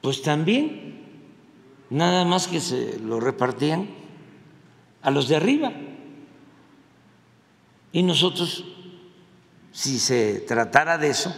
[0.01, 1.01] Pues también,
[1.89, 3.89] nada más que se lo repartían
[5.01, 5.73] a los de arriba.
[7.91, 8.63] Y nosotros,
[9.71, 11.33] si se tratara de eso,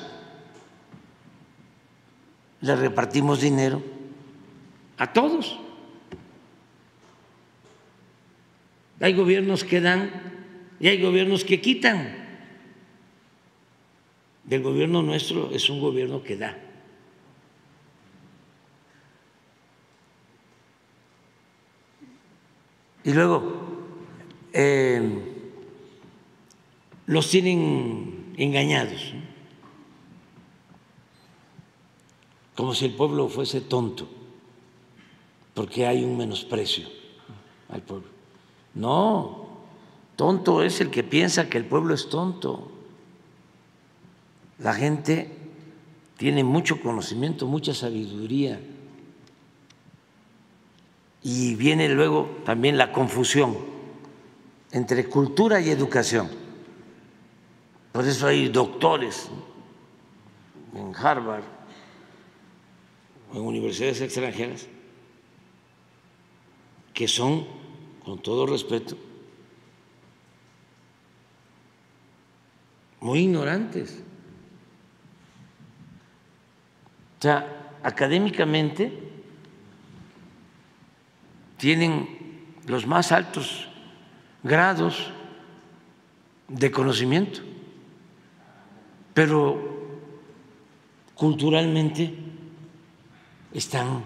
[2.62, 3.82] le repartimos dinero
[4.97, 5.60] a todos.
[8.99, 10.12] Hay gobiernos que dan
[10.80, 12.18] y hay gobiernos que quitan.
[14.49, 16.57] El gobierno nuestro es un gobierno que da.
[23.03, 23.43] Y luego
[24.53, 25.01] eh,
[27.05, 29.14] los tienen engañados.
[32.60, 34.05] Como si el pueblo fuese tonto,
[35.53, 36.89] porque hay un menosprecio
[37.70, 38.10] al pueblo.
[38.74, 39.47] No,
[40.18, 42.70] tonto es el que piensa que el pueblo es tonto.
[44.57, 45.32] La gente
[46.18, 48.60] tiene mucho conocimiento, mucha sabiduría.
[51.24, 53.57] Y viene luego también la confusión
[54.74, 56.28] entre cultura y educación.
[57.93, 59.30] Por eso hay doctores
[60.76, 61.59] en Harvard,
[63.34, 64.68] en universidades extranjeras
[66.94, 67.46] que son,
[68.04, 68.98] con todo respeto,
[73.00, 74.04] muy ignorantes.
[77.20, 78.92] O sea, académicamente
[81.58, 83.68] tienen los más altos
[84.44, 85.12] grados
[86.48, 87.42] de conocimiento,
[89.14, 89.80] pero
[91.16, 92.29] culturalmente
[93.54, 94.04] están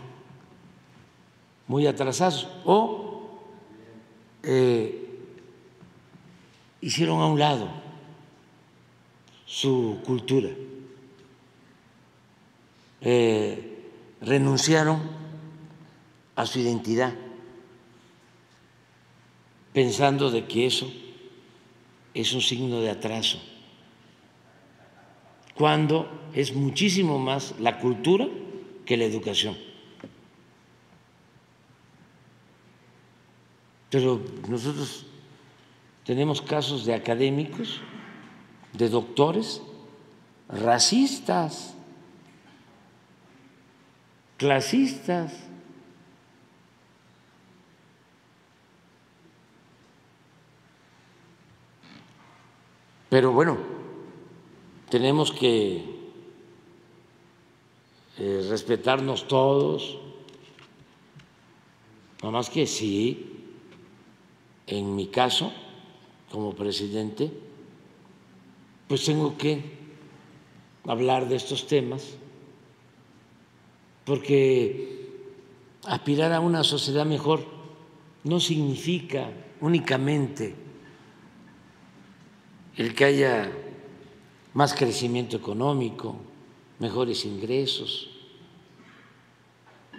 [1.68, 3.40] muy atrasados o
[4.44, 5.10] eh,
[6.82, 7.70] hicieron a un lado
[9.46, 10.50] su cultura,
[13.02, 13.90] eh,
[14.22, 15.02] renunciaron
[16.36, 17.14] a su identidad,
[19.72, 20.92] pensando de que eso
[22.14, 23.40] es un signo de atraso,
[25.56, 28.28] cuando es muchísimo más la cultura
[28.86, 29.58] que la educación.
[33.90, 35.06] Pero nosotros
[36.04, 37.80] tenemos casos de académicos,
[38.74, 39.62] de doctores,
[40.50, 41.76] racistas,
[44.38, 45.32] clasistas.
[53.10, 53.58] Pero bueno,
[54.90, 55.93] tenemos que
[58.18, 59.98] eh, respetarnos todos.
[62.22, 63.34] Nada más que sí,
[64.68, 65.52] en mi caso,
[66.32, 67.32] como presidente,
[68.88, 69.62] pues tengo que
[70.86, 72.16] hablar de estos temas,
[74.06, 75.10] porque
[75.86, 77.46] aspirar a una sociedad mejor
[78.24, 79.30] no significa
[79.62, 80.56] únicamente
[82.78, 83.52] el que haya
[84.54, 86.16] más crecimiento económico,
[86.84, 88.10] mejores ingresos,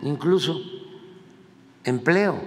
[0.02, 0.60] incluso
[1.82, 2.38] empleo.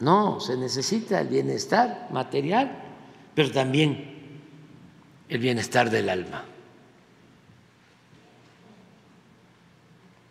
[0.00, 2.82] No, se necesita el bienestar material,
[3.34, 4.40] pero también
[5.28, 6.44] el bienestar del alma.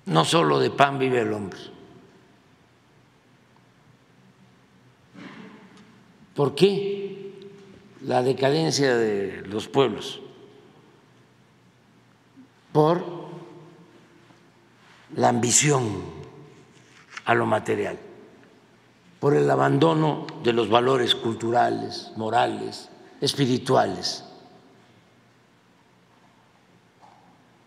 [0.07, 1.59] No solo de pan vive el hombre.
[6.33, 7.37] ¿Por qué
[8.01, 10.21] la decadencia de los pueblos?
[12.77, 13.03] Por
[15.15, 15.99] la ambición
[17.25, 17.97] a lo material,
[19.19, 24.23] por el abandono de los valores culturales, morales, espirituales.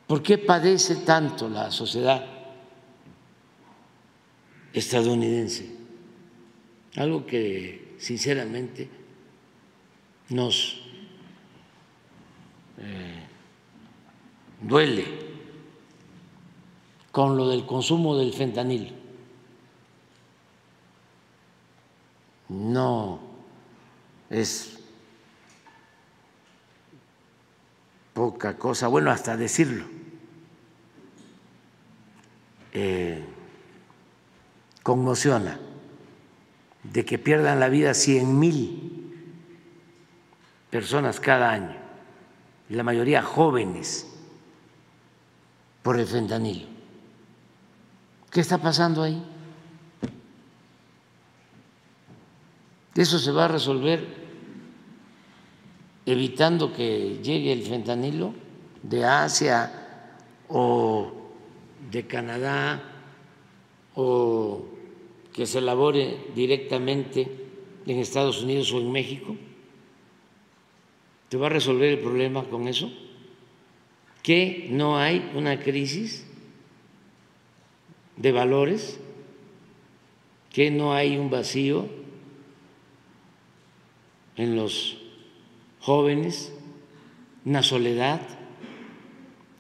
[0.07, 2.25] ¿Por qué padece tanto la sociedad
[4.73, 5.75] estadounidense?
[6.95, 8.89] Algo que sinceramente
[10.29, 10.81] nos
[12.79, 13.27] eh,
[14.61, 15.05] duele
[17.11, 18.97] con lo del consumo del fentanil.
[22.49, 23.21] No
[24.29, 24.79] es
[28.13, 29.85] poca cosa, bueno, hasta decirlo.
[32.73, 33.25] Eh,
[34.83, 35.59] conmociona
[36.83, 39.15] de que pierdan la vida cien mil
[40.71, 41.77] personas cada año,
[42.69, 44.10] la mayoría jóvenes,
[45.83, 46.67] por el fentanilo.
[48.31, 49.23] ¿Qué está pasando ahí?
[52.95, 54.07] Eso se va a resolver
[56.07, 58.35] evitando que llegue el fentanilo
[58.83, 59.73] de Asia
[60.49, 61.13] o
[61.91, 62.83] de Canadá
[63.95, 64.65] o
[65.33, 67.41] que se elabore directamente
[67.87, 69.37] en Estados Unidos o en México?
[71.29, 72.91] ¿Te va a resolver el problema con eso?
[74.23, 76.27] ¿Que no hay una crisis
[78.17, 79.01] de valores?
[80.51, 81.89] ¿Que no hay un vacío
[84.37, 84.99] en los
[85.81, 86.53] jóvenes?
[87.45, 88.21] ¿Una soledad?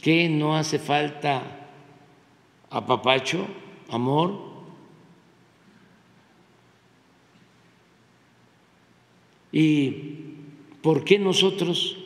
[0.02, 1.68] ¿Que no hace falta
[2.68, 3.46] apapacho,
[3.88, 4.50] amor?
[9.52, 9.90] ¿Y
[10.82, 11.99] por qué nosotros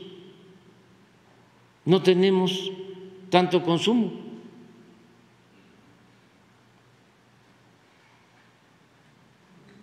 [1.84, 2.72] no tenemos
[3.30, 4.12] tanto consumo?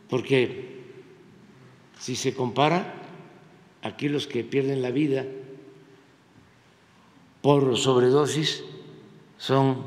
[0.09, 0.81] Porque
[1.99, 2.95] si se compara,
[3.81, 5.25] aquí los que pierden la vida
[7.41, 8.63] por sobredosis
[9.37, 9.83] son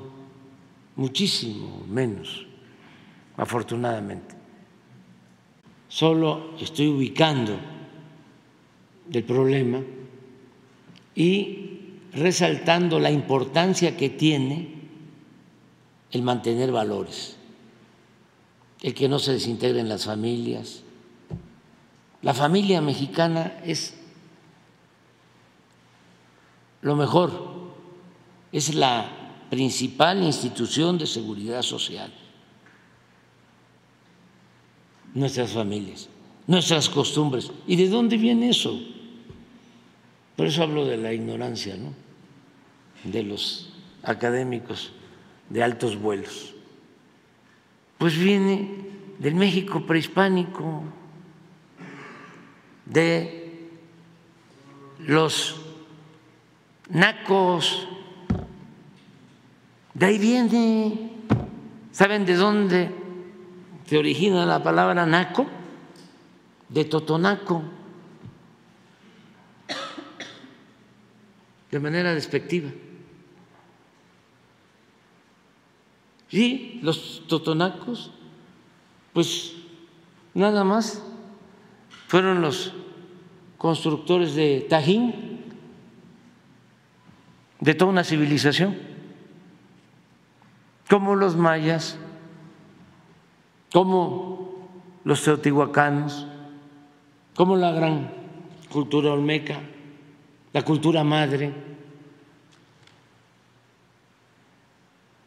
[0.97, 2.47] muchísimo menos,
[3.37, 4.45] afortunadamente
[5.95, 7.57] solo estoy ubicando
[9.13, 9.81] el problema
[11.15, 11.74] y
[12.15, 14.75] resaltando la importancia que tiene
[16.11, 17.37] el mantener valores,
[18.83, 20.83] el que no se desintegren las familias.
[22.23, 23.95] La familia mexicana es
[26.83, 27.33] lo mejor,
[28.53, 29.11] es la
[29.51, 32.13] principal institución de seguridad social
[35.15, 36.09] nuestras familias,
[36.47, 37.51] nuestras costumbres.
[37.67, 38.79] ¿Y de dónde viene eso?
[40.37, 42.04] Por eso hablo de la ignorancia, ¿no?
[43.05, 44.93] De los académicos
[45.49, 46.55] de altos vuelos.
[47.99, 48.87] Pues viene
[49.19, 50.83] del México prehispánico,
[52.87, 53.69] de
[54.99, 55.61] los
[56.91, 57.89] nacos,
[59.95, 61.13] de ahí viene,
[61.93, 63.05] ¿saben de dónde?
[63.87, 65.47] se origina la palabra naco
[66.69, 67.63] de totonaco,
[71.71, 72.71] de manera despectiva.
[76.31, 78.11] Y los totonacos,
[79.13, 79.55] pues
[80.35, 81.03] nada más
[82.09, 82.73] fueron los
[83.59, 85.45] constructores de Tajín,
[87.61, 88.77] de toda una civilización,
[90.89, 91.99] como los mayas,
[93.73, 94.69] como
[95.05, 96.27] los teotihuacanos,
[97.35, 98.13] como la gran
[98.71, 99.61] cultura olmeca,
[100.53, 101.74] la cultura madre.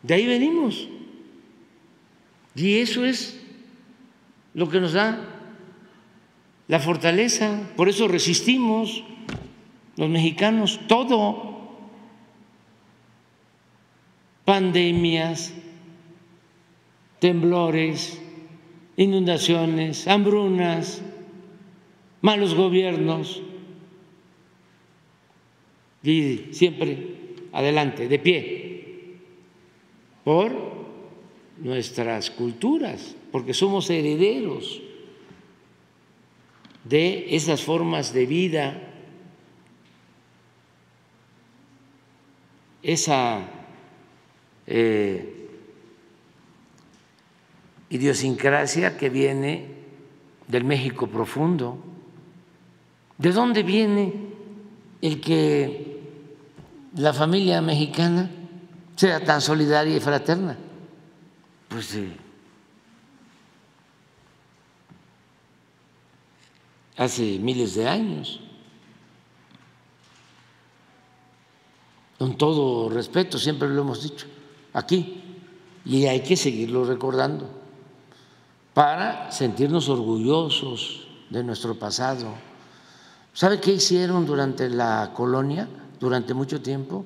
[0.03, 0.87] De ahí venimos.
[2.55, 3.39] Y eso es
[4.53, 5.19] lo que nos da
[6.67, 7.69] la fortaleza.
[7.75, 9.03] Por eso resistimos
[9.95, 11.45] los mexicanos todo.
[14.45, 15.53] Pandemias,
[17.19, 18.21] temblores,
[18.95, 21.01] inundaciones, hambrunas,
[22.21, 23.43] malos gobiernos.
[26.03, 27.17] y siempre
[27.51, 28.56] adelante, de pie,
[30.27, 30.51] por
[31.59, 34.81] nuestras culturas, porque somos herederos
[36.83, 38.77] de esas formas de vida,
[42.83, 43.39] esa
[44.67, 45.47] eh,
[47.89, 49.65] idiosincrasia que viene
[50.49, 51.77] del México profundo.
[53.17, 54.11] ¿De dónde viene
[55.01, 56.01] el que
[56.97, 58.29] la familia mexicana
[58.97, 60.57] sea tan solidaria y fraterna?
[61.69, 62.17] Pues sí.
[66.97, 68.39] hace miles de años.
[72.17, 74.25] Con todo respeto, siempre lo hemos dicho,
[74.73, 75.23] aquí,
[75.85, 77.47] y hay que seguirlo recordando
[78.73, 82.33] para sentirnos orgullosos de nuestro pasado.
[83.33, 85.69] ¿Sabe qué hicieron durante la colonia,
[85.99, 87.05] durante mucho tiempo?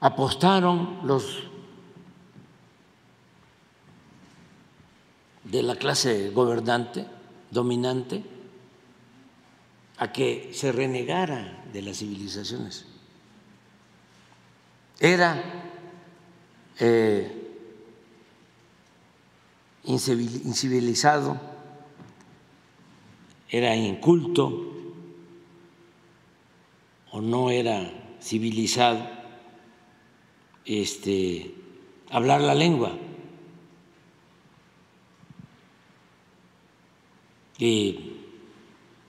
[0.00, 1.48] Apostaron los
[5.44, 7.06] de la clase gobernante
[7.50, 8.22] dominante
[9.96, 12.86] a que se renegara de las civilizaciones.
[15.00, 15.42] Era
[16.78, 17.38] eh,
[19.84, 21.40] incivilizado,
[23.48, 24.74] era inculto
[27.10, 27.90] o no era
[28.20, 29.17] civilizado
[30.68, 31.54] este,
[32.10, 32.92] hablar la lengua.
[37.58, 38.12] y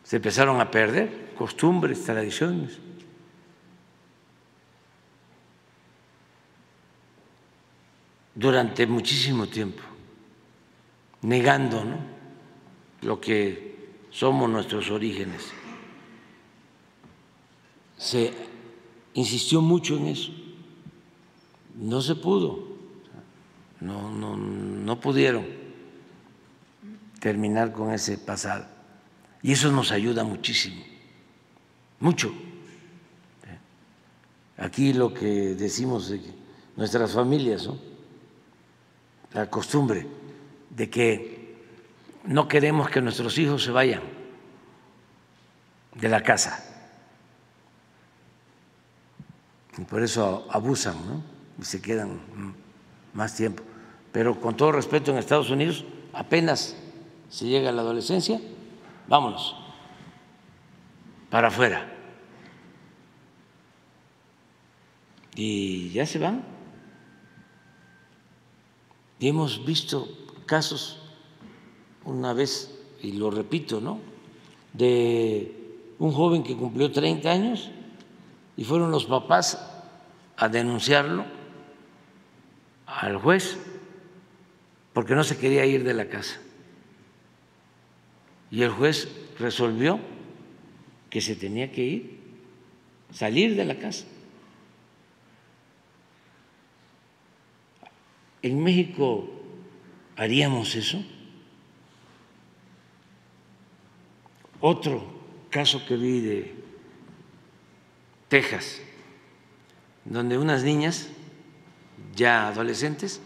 [0.03, 2.79] se empezaron a perder costumbres, tradiciones.
[8.35, 9.83] durante muchísimo tiempo,
[11.23, 11.83] negando
[13.01, 15.51] lo que somos nuestros orígenes.
[17.97, 18.33] Se
[19.13, 20.31] insistió mucho en eso,
[21.79, 22.67] no se pudo,
[23.79, 25.45] no, no, no pudieron
[27.19, 28.65] terminar con ese pasado.
[29.41, 30.83] Y eso nos ayuda muchísimo,
[31.99, 32.33] mucho.
[34.57, 36.21] Aquí lo que decimos de
[36.75, 37.69] nuestras familias,
[39.31, 40.05] la costumbre
[40.69, 41.55] de que
[42.25, 44.01] no queremos que nuestros hijos se vayan
[45.95, 46.61] de la casa.
[49.77, 50.97] Y por eso abusan
[51.61, 52.19] se quedan
[53.13, 53.63] más tiempo.
[54.11, 56.75] Pero con todo respeto, en Estados Unidos apenas
[57.29, 58.41] si llega la adolescencia,
[59.07, 59.55] vámonos,
[61.29, 61.95] para afuera.
[65.35, 66.43] Y ya se van.
[69.19, 70.07] Y hemos visto
[70.45, 71.01] casos
[72.03, 73.99] una vez, y lo repito, ¿no?
[74.73, 77.69] De un joven que cumplió 30 años
[78.57, 79.65] y fueron los papás
[80.37, 81.25] a denunciarlo
[82.97, 83.57] al juez
[84.93, 86.39] porque no se quería ir de la casa
[88.51, 89.99] y el juez resolvió
[91.09, 92.19] que se tenía que ir,
[93.11, 94.05] salir de la casa.
[98.41, 99.29] ¿En México
[100.15, 101.03] haríamos eso?
[104.61, 105.03] Otro
[105.49, 106.55] caso que vi de
[108.27, 108.81] Texas,
[110.05, 111.09] donde unas niñas
[112.15, 113.21] ya adolescentes,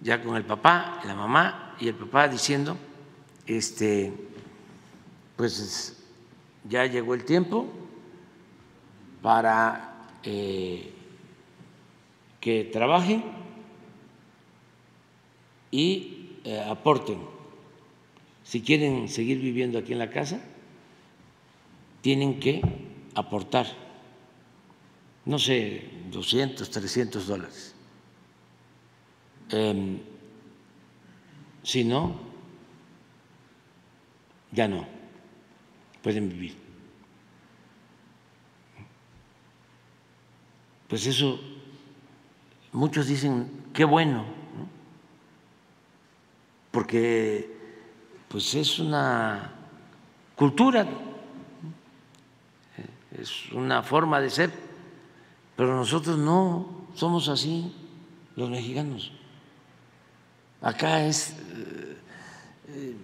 [0.00, 2.76] ya con el papá, la mamá y el papá diciendo,
[3.46, 4.12] este,
[5.36, 6.02] pues
[6.68, 7.66] ya llegó el tiempo
[9.22, 10.92] para eh,
[12.40, 13.24] que trabajen
[15.70, 17.18] y eh, aporten.
[18.42, 20.40] Si quieren seguir viviendo aquí en la casa,
[22.02, 22.60] tienen que
[23.14, 23.66] aportar,
[25.24, 27.73] no sé, 200, 300 dólares.
[29.54, 30.00] Em,
[31.62, 32.18] si no,
[34.50, 34.84] ya no
[36.02, 36.56] pueden vivir.
[40.88, 41.38] Pues eso,
[42.72, 44.24] muchos dicen, qué bueno,
[46.72, 47.48] porque
[48.26, 49.52] pues es una
[50.34, 50.84] cultura,
[53.16, 54.50] es una forma de ser,
[55.54, 57.72] pero nosotros no somos así,
[58.34, 59.12] los mexicanos.
[60.64, 61.34] Acá es...
[62.68, 62.96] Eh,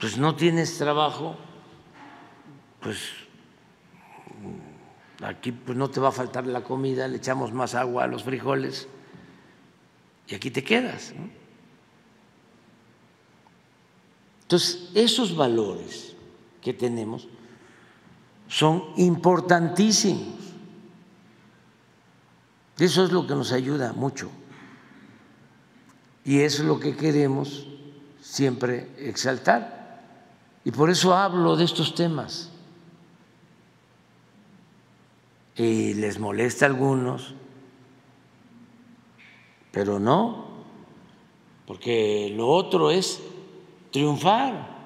[0.00, 1.36] pues no tienes trabajo,
[2.80, 2.98] pues
[5.22, 8.24] aquí pues no te va a faltar la comida, le echamos más agua a los
[8.24, 8.88] frijoles
[10.26, 11.14] y aquí te quedas.
[14.42, 16.16] Entonces, esos valores
[16.60, 17.28] que tenemos
[18.48, 20.40] son importantísimos.
[22.78, 24.30] Eso es lo que nos ayuda mucho.
[26.24, 27.66] Y es lo que queremos
[28.20, 29.80] siempre exaltar.
[30.64, 32.50] Y por eso hablo de estos temas.
[35.56, 37.34] Y les molesta a algunos,
[39.72, 40.46] pero no,
[41.66, 43.20] porque lo otro es
[43.90, 44.78] triunfar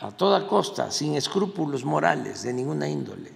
[0.00, 3.32] a toda costa, sin escrúpulos morales de ninguna índole.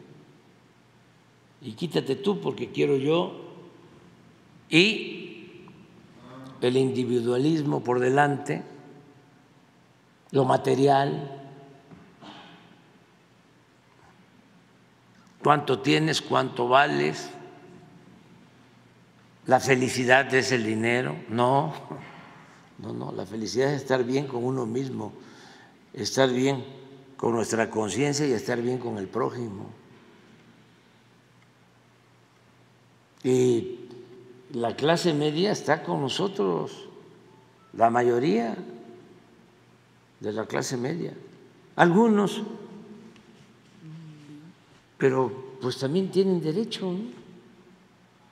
[1.62, 3.32] Y quítate tú porque quiero yo.
[4.68, 5.19] Y
[6.60, 8.62] el individualismo por delante,
[10.30, 11.42] lo material,
[15.42, 17.30] cuánto tienes, cuánto vales,
[19.46, 21.72] la felicidad es el dinero, no,
[22.78, 25.12] no, no, la felicidad es estar bien con uno mismo
[25.92, 26.64] estar bien
[27.16, 29.70] con nuestra conciencia y estar bien con el prójimo.
[33.22, 33.79] Y
[34.52, 36.88] la clase media está con nosotros,
[37.72, 38.56] la mayoría
[40.20, 41.14] de la clase media,
[41.76, 42.42] algunos,
[44.98, 46.94] pero pues también tienen derecho,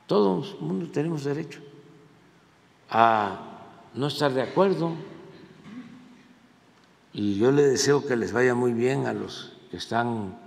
[0.06, 1.60] todos el mundo tenemos derecho
[2.90, 3.48] a
[3.94, 4.92] no estar de acuerdo.
[7.12, 10.38] Y yo le deseo que les vaya muy bien a los que están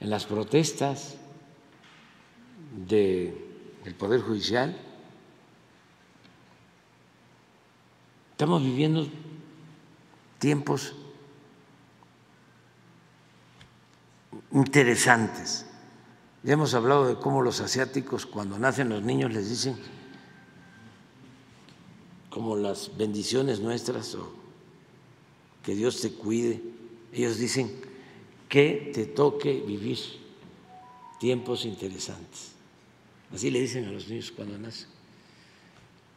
[0.00, 1.16] en las protestas
[3.88, 4.76] del Poder Judicial.
[8.32, 9.08] Estamos viviendo
[10.38, 10.94] tiempos
[14.52, 15.64] interesantes.
[16.42, 19.78] Ya hemos hablado de cómo los asiáticos cuando nacen los niños les dicen
[22.28, 24.34] como las bendiciones nuestras o
[25.62, 26.62] que Dios te cuide.
[27.10, 27.80] Ellos dicen
[28.50, 29.98] que te toque vivir
[31.18, 32.57] tiempos interesantes.
[33.32, 34.88] Así le dicen a los niños cuando nacen.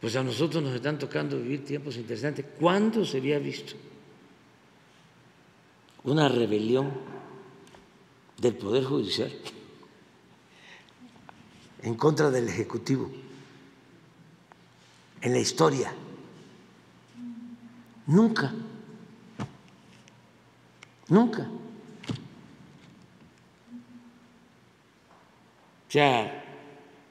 [0.00, 2.44] Pues a nosotros nos están tocando vivir tiempos interesantes.
[2.58, 3.74] ¿Cuándo se había visto
[6.04, 6.90] una rebelión
[8.38, 9.32] del Poder Judicial
[11.82, 13.10] en contra del Ejecutivo
[15.20, 15.94] en la historia?
[18.06, 18.52] Nunca.
[21.08, 21.48] Nunca.
[25.88, 26.41] O sea,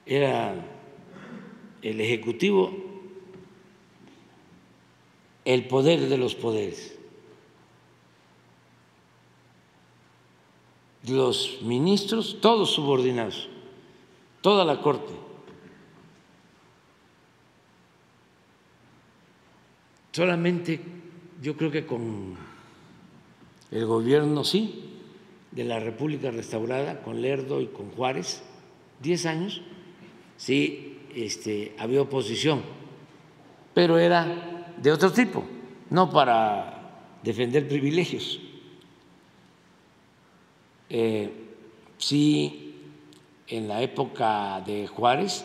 [0.06, 0.54] era
[1.82, 2.72] el Ejecutivo
[5.44, 6.96] el poder de los poderes.
[11.08, 13.48] Los ministros, todos subordinados,
[14.40, 15.12] toda la Corte.
[20.12, 20.80] Solamente
[21.40, 22.36] yo creo que con
[23.70, 24.90] el gobierno, sí,
[25.50, 28.42] de la República restaurada, con Lerdo y con Juárez,
[29.00, 29.62] diez años,
[30.42, 32.62] sí este, había oposición,
[33.74, 35.44] pero era de otro tipo,
[35.90, 38.40] no para defender privilegios.
[40.90, 41.30] Eh,
[41.96, 42.74] sí,
[43.46, 45.44] en la época de Juárez,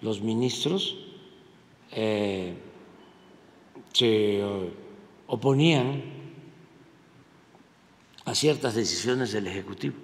[0.00, 0.96] los ministros
[1.92, 2.54] eh,
[3.92, 4.42] se
[5.26, 6.02] oponían
[8.24, 9.96] a ciertas decisiones del Ejecutivo.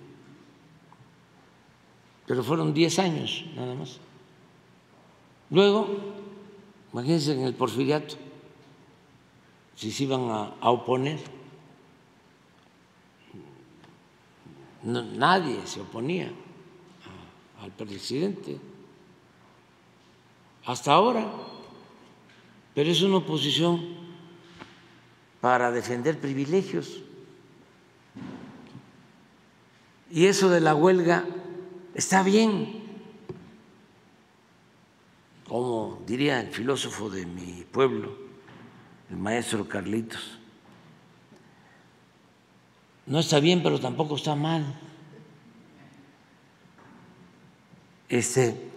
[2.26, 4.03] Pero fueron 10 años nada más.
[5.50, 5.88] Luego,
[6.92, 8.16] imagínense en el porfiriato,
[9.76, 11.18] si se iban a, oponer,
[14.82, 16.32] nadie se oponía
[17.60, 18.58] al presidente.
[20.66, 21.30] Hasta ahora,
[22.74, 23.82] pero es una oposición
[25.40, 27.00] para defender privilegios.
[30.10, 31.26] Y eso de la huelga
[31.94, 32.83] está bien,
[35.54, 38.18] como diría el filósofo de mi pueblo,
[39.08, 40.40] el maestro Carlitos.
[43.06, 44.64] No está bien, pero tampoco está mal.
[48.08, 48.68] Este,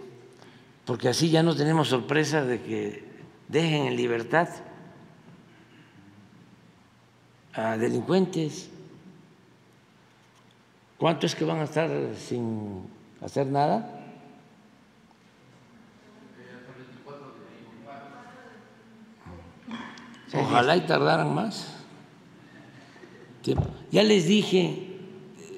[0.84, 3.04] porque así ya no tenemos sorpresa de que
[3.48, 4.48] dejen en libertad
[7.54, 8.70] a delincuentes.
[10.96, 12.88] ¿Cuánto es que van a estar sin
[13.20, 13.97] hacer nada?
[20.48, 21.74] Ojalá y tardaran más.
[23.90, 24.98] Ya les dije,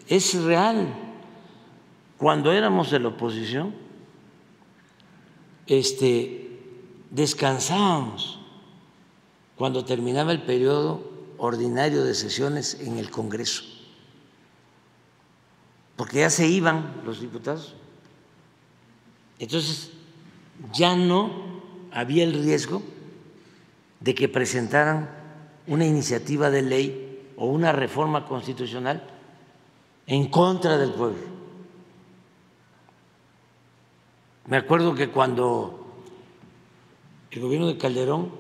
[0.09, 0.95] es real.
[2.19, 3.75] Cuando éramos de la oposición,
[5.67, 6.61] este,
[7.11, 8.39] descansábamos
[9.57, 11.03] cuando terminaba el periodo
[11.39, 13.65] ordinario de sesiones en el Congreso
[16.01, 17.75] porque ya se iban los diputados.
[19.39, 19.91] Entonces,
[20.73, 21.31] ya no
[21.93, 22.81] había el riesgo
[24.01, 25.11] de que presentaran
[25.67, 29.03] una iniciativa de ley o una reforma constitucional
[30.07, 31.23] en contra del pueblo.
[34.47, 35.87] Me acuerdo que cuando
[37.31, 38.33] el gobierno de Calderón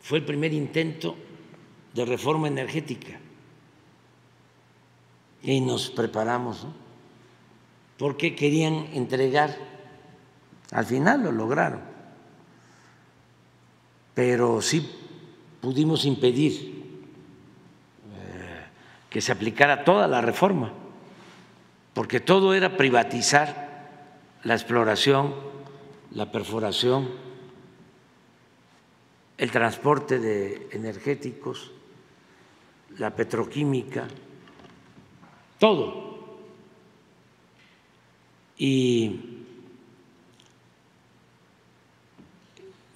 [0.00, 1.16] fue el primer intento
[1.94, 3.18] de reforma energética
[5.42, 6.66] y nos preparamos,
[7.98, 9.56] porque querían entregar,
[10.70, 11.93] al final lo lograron,
[14.14, 14.88] pero sí
[15.60, 16.82] pudimos impedir
[18.14, 18.66] eh,
[19.10, 20.72] que se aplicara toda la reforma,
[21.92, 23.64] porque todo era privatizar
[24.44, 25.34] la exploración,
[26.12, 27.08] la perforación,
[29.36, 31.72] el transporte de energéticos,
[32.98, 34.06] la petroquímica,
[35.58, 36.14] todo.
[38.56, 39.40] Y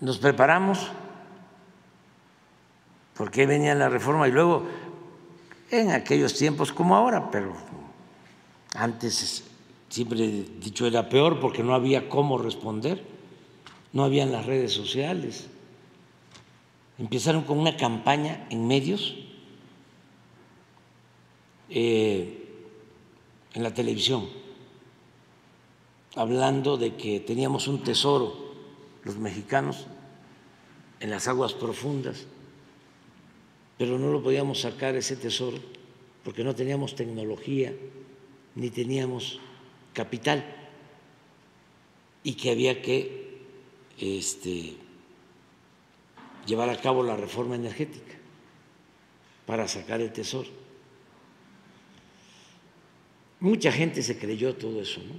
[0.00, 0.92] nos preparamos
[3.18, 4.62] porque venía la reforma y luego
[5.72, 7.52] en aquellos tiempos como ahora, pero
[8.74, 9.42] antes
[9.88, 10.18] siempre
[10.60, 13.04] dicho era peor porque no había cómo responder,
[13.92, 15.48] no había en las redes sociales.
[16.96, 19.16] Empezaron con una campaña en medios,
[21.70, 22.46] eh,
[23.52, 24.28] en la televisión,
[26.14, 28.52] hablando de que teníamos un tesoro,
[29.02, 29.86] los mexicanos,
[31.00, 32.26] en las aguas profundas,
[33.78, 35.58] pero no lo podíamos sacar ese tesoro
[36.24, 37.72] porque no teníamos tecnología
[38.56, 39.40] ni teníamos
[39.94, 40.44] capital
[42.24, 43.38] y que había que
[43.98, 44.74] este,
[46.44, 48.16] llevar a cabo la reforma energética
[49.46, 50.50] para sacar el tesoro.
[53.40, 55.14] Mucha gente se creyó todo eso, ¿no?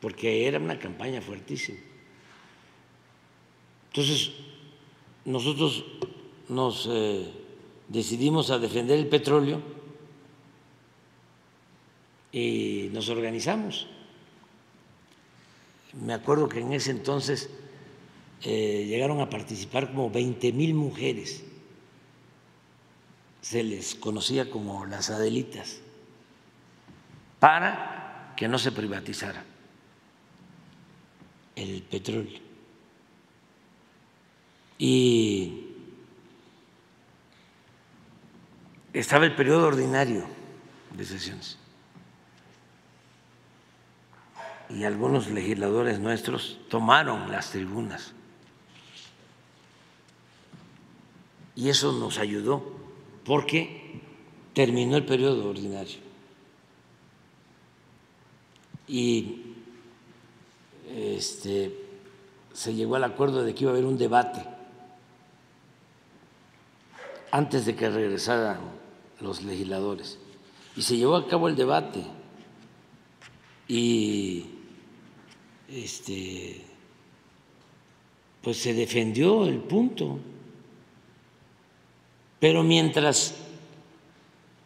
[0.00, 1.78] Porque era una campaña fuertísima.
[3.88, 4.32] Entonces,
[5.24, 5.84] nosotros
[6.48, 7.30] nos eh,
[7.88, 9.62] decidimos a defender el petróleo
[12.32, 13.86] y nos organizamos.
[15.92, 17.48] Me acuerdo que en ese entonces
[18.42, 21.44] eh, llegaron a participar como 20 mil mujeres.
[23.40, 25.80] Se les conocía como las Adelitas,
[27.38, 29.44] para que no se privatizara
[31.54, 32.40] el petróleo.
[34.78, 35.63] Y
[39.00, 40.24] estaba el periodo ordinario
[40.96, 41.58] de sesiones.
[44.70, 48.14] Y algunos legisladores nuestros tomaron las tribunas
[51.56, 52.64] y eso nos ayudó
[53.24, 54.00] porque
[54.54, 55.98] terminó el periodo ordinario.
[58.86, 59.54] Y
[60.88, 61.74] este,
[62.52, 64.44] se llegó al acuerdo de que iba a haber un debate
[67.30, 68.58] antes de que regresaran
[69.20, 70.18] los legisladores.
[70.76, 72.04] Y se llevó a cabo el debate
[73.68, 74.46] y
[75.68, 76.64] este,
[78.42, 80.18] pues se defendió el punto
[82.44, 83.36] pero mientras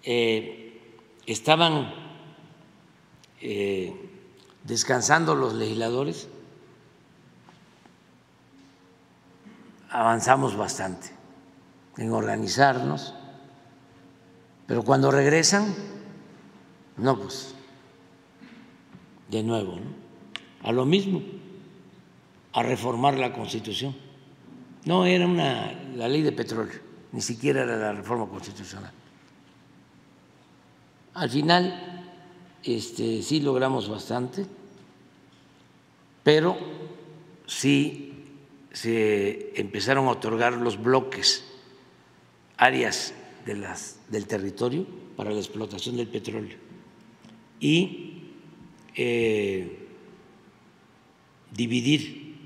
[0.03, 0.81] eh,
[1.27, 1.95] estaban
[3.41, 3.95] eh,
[4.65, 6.27] descansando los legisladores,
[9.91, 11.11] avanzamos bastante
[11.99, 13.15] en organizarnos,
[14.69, 15.75] pero cuando regresan,
[16.99, 17.55] no, pues,
[19.31, 19.79] de nuevo,
[20.63, 21.23] a lo mismo,
[22.53, 23.97] a reformar la Constitución.
[24.85, 28.93] No, era una, la ley de petróleo ni siquiera era la reforma constitucional.
[31.15, 32.13] Al final,
[32.63, 34.45] este, sí logramos bastante,
[36.23, 36.59] pero
[37.47, 38.27] sí
[38.71, 41.45] se empezaron a otorgar los bloques,
[42.59, 43.15] áreas
[43.57, 46.57] las, del territorio para la explotación del petróleo
[47.61, 48.23] y
[48.95, 49.87] eh,
[51.53, 52.37] dividir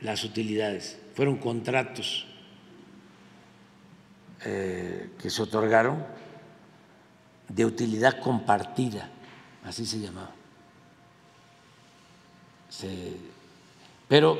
[0.00, 0.98] las utilidades.
[1.14, 2.26] Fueron contratos
[4.44, 6.04] eh, que se otorgaron
[7.48, 9.10] de utilidad compartida,
[9.64, 10.32] así se llamaba.
[14.08, 14.38] pero,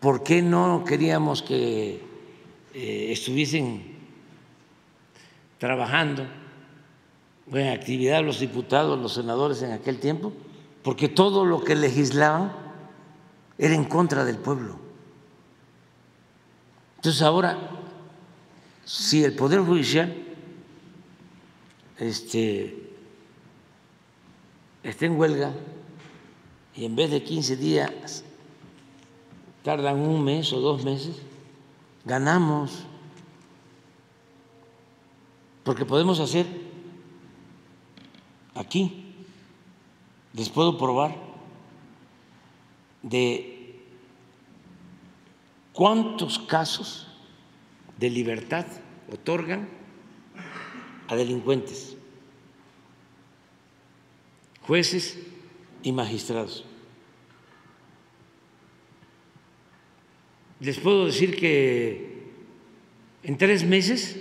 [0.00, 2.02] ¿por qué no queríamos que
[2.74, 3.96] eh, estuviesen
[5.58, 6.26] trabajando
[7.52, 10.32] en actividad los diputados, los senadores en aquel tiempo?
[10.82, 12.52] Porque todo lo que legislaban
[13.58, 14.78] era en contra del pueblo.
[16.96, 17.58] Entonces ahora,
[18.84, 20.14] si el Poder Judicial
[21.98, 22.92] este,
[24.82, 25.52] esté en huelga
[26.74, 28.24] y en vez de 15 días
[29.68, 31.20] tardan un mes o dos meses,
[32.02, 32.88] ganamos,
[35.62, 36.46] porque podemos hacer
[38.54, 39.12] aquí,
[40.32, 41.14] les puedo probar
[43.02, 43.84] de
[45.74, 47.06] cuántos casos
[47.98, 48.64] de libertad
[49.12, 49.68] otorgan
[51.08, 51.94] a delincuentes,
[54.62, 55.18] jueces
[55.82, 56.64] y magistrados.
[60.60, 62.32] Les puedo decir que
[63.22, 64.20] en tres meses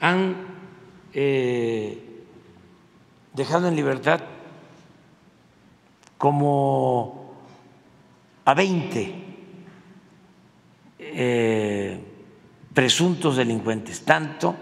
[0.00, 0.36] han
[1.12, 1.98] eh,
[3.34, 4.20] dejado en libertad
[6.18, 7.34] como
[8.44, 9.14] a 20
[10.98, 12.00] eh,
[12.72, 14.54] presuntos delincuentes, tanto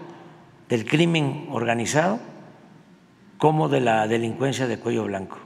[0.69, 2.19] del crimen organizado
[3.37, 5.37] como de la delincuencia de cuello blanco,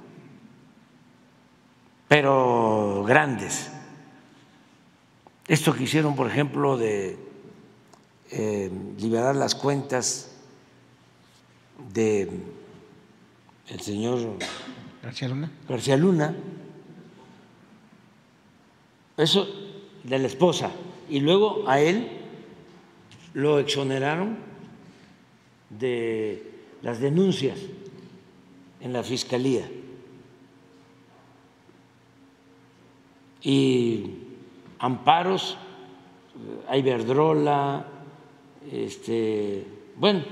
[2.08, 3.79] pero grandes.
[5.50, 7.18] Esto que hicieron, por ejemplo, de
[8.30, 10.32] eh, liberar las cuentas
[11.92, 12.30] de
[13.68, 14.38] el señor
[15.02, 15.52] García Luna.
[15.68, 16.36] García Luna,
[19.18, 19.48] eso
[20.04, 20.70] de la esposa,
[21.10, 22.10] y luego a él
[23.34, 24.38] lo exoneraron
[25.72, 26.44] de
[26.84, 27.58] las denuncias
[28.82, 29.68] en la fiscalía.
[33.42, 34.19] Y
[34.80, 35.58] amparos,
[36.68, 37.86] hay Verdrola,
[38.72, 39.66] este,
[39.96, 40.24] bueno,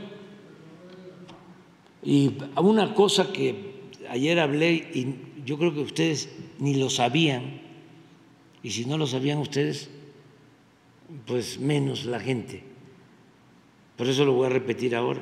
[2.04, 7.62] y una cosa que ayer hablé y yo creo que ustedes ni lo sabían,
[8.64, 9.90] y si no lo sabían ustedes,
[11.26, 12.64] pues menos la gente.
[13.96, 15.22] Por eso lo voy a repetir ahora.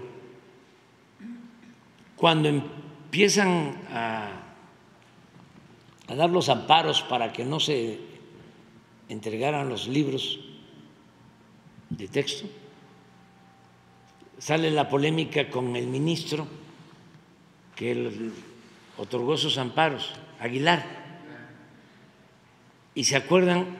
[2.15, 4.41] Cuando empiezan a
[6.07, 8.14] dar los amparos para que no se
[9.09, 10.39] entregaran los libros
[11.89, 12.47] de texto,
[14.37, 16.47] sale la polémica con el ministro
[17.75, 18.31] que
[18.97, 21.05] otorgó esos amparos, Aguilar.
[22.93, 23.77] Y se acuerdan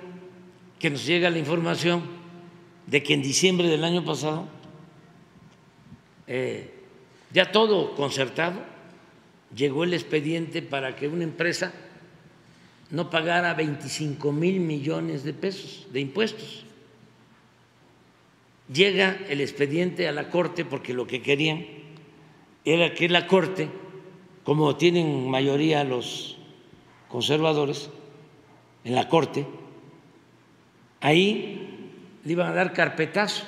[0.79, 2.03] que nos llega la información
[2.87, 4.47] de que en diciembre del año pasado,
[6.27, 6.73] eh,
[7.31, 8.61] ya todo concertado,
[9.55, 11.73] llegó el expediente para que una empresa
[12.91, 16.65] no pagara 25 mil millones de pesos de impuestos.
[18.71, 21.65] Llega el expediente a la Corte porque lo que querían
[22.63, 23.69] era que la Corte,
[24.43, 26.37] como tienen mayoría los
[27.09, 27.89] conservadores
[28.83, 29.45] en la Corte,
[31.01, 31.91] ahí
[32.23, 33.43] le iban a dar carpetazo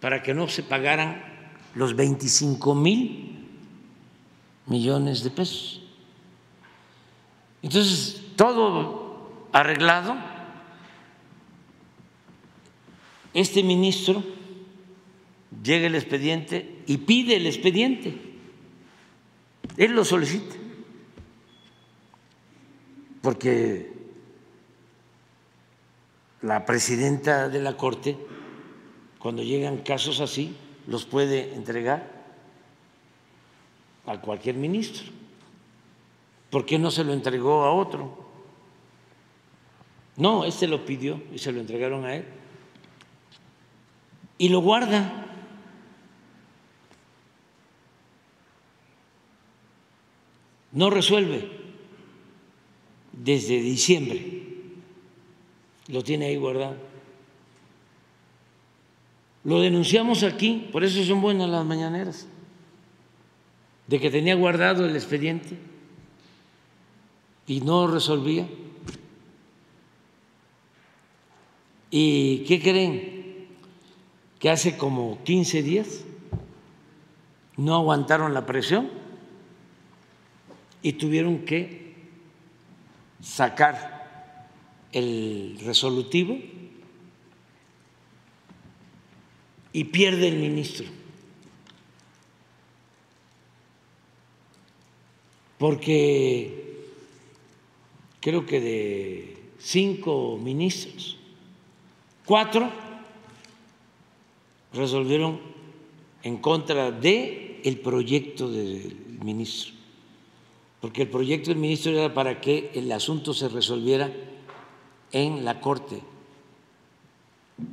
[0.00, 1.22] para que no se pagaran
[1.74, 3.46] los 25 mil
[4.66, 5.81] millones de pesos.
[7.62, 10.16] Entonces, todo arreglado,
[13.34, 14.22] este ministro
[15.62, 18.18] llega el expediente y pide el expediente.
[19.76, 20.56] Él lo solicita.
[23.22, 23.92] Porque
[26.42, 28.16] la presidenta de la Corte,
[29.18, 30.56] cuando llegan casos así,
[30.88, 32.10] los puede entregar
[34.06, 35.21] a cualquier ministro.
[36.52, 38.14] ¿Por qué no se lo entregó a otro?
[40.18, 42.26] No, este lo pidió y se lo entregaron a él.
[44.36, 45.30] Y lo guarda.
[50.72, 51.50] No resuelve
[53.12, 54.42] desde diciembre.
[55.88, 56.76] Lo tiene ahí guardado.
[59.44, 62.28] Lo denunciamos aquí, por eso son buenas las mañaneras,
[63.86, 65.71] de que tenía guardado el expediente
[67.46, 68.48] y no resolvía.
[71.90, 73.48] ¿Y qué creen?
[74.38, 76.04] Que hace como 15 días
[77.56, 78.90] no aguantaron la presión
[80.82, 81.94] y tuvieron que
[83.20, 84.48] sacar
[84.92, 86.38] el resolutivo
[89.72, 90.86] y pierde el ministro.
[95.58, 96.61] Porque
[98.22, 101.18] creo que de cinco ministros,
[102.24, 102.70] cuatro
[104.72, 105.40] resolvieron
[106.22, 109.74] en contra de proyecto del ministro,
[110.80, 114.12] porque el proyecto del ministro era para que el asunto se resolviera
[115.10, 116.00] en la Corte,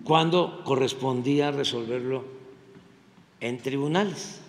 [0.04, 2.26] cuando correspondía resolverlo
[3.40, 4.42] en tribunales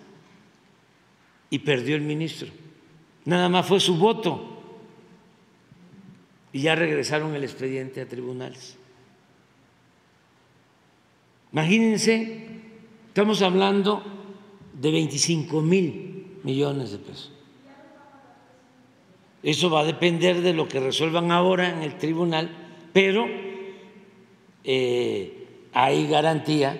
[1.49, 2.49] y perdió el ministro.
[3.25, 4.50] Nada más fue su voto
[6.53, 8.77] y ya regresaron el expediente a tribunales.
[11.51, 12.47] Imagínense,
[13.07, 14.03] estamos hablando
[14.73, 17.31] de 25 mil millones de pesos.
[19.43, 22.49] Eso va a depender de lo que resuelvan ahora en el tribunal,
[22.93, 23.25] pero
[24.63, 26.79] eh, hay garantía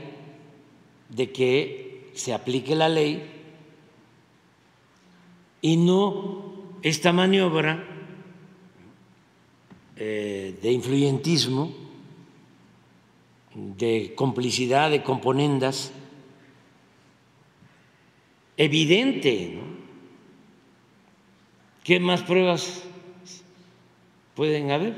[1.10, 3.24] de que se aplique la ley
[5.62, 6.54] y no
[6.84, 7.91] esta maniobra
[10.04, 11.72] eh, de influyentismo,
[13.54, 15.92] de complicidad, de componendas,
[18.58, 19.62] evidente.
[21.84, 22.82] ¿Qué más pruebas
[24.34, 24.96] pueden haber?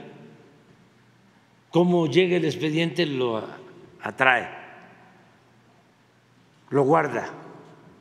[1.70, 3.44] Cómo llega el expediente lo
[4.02, 4.48] atrae,
[6.70, 7.30] lo guarda.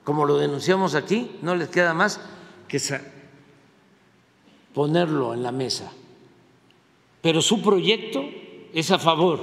[0.04, 2.20] Como lo denunciamos aquí, no les queda más
[2.68, 2.80] que
[4.72, 5.92] ponerlo en la mesa
[7.22, 8.28] pero su proyecto
[8.74, 9.40] es a favor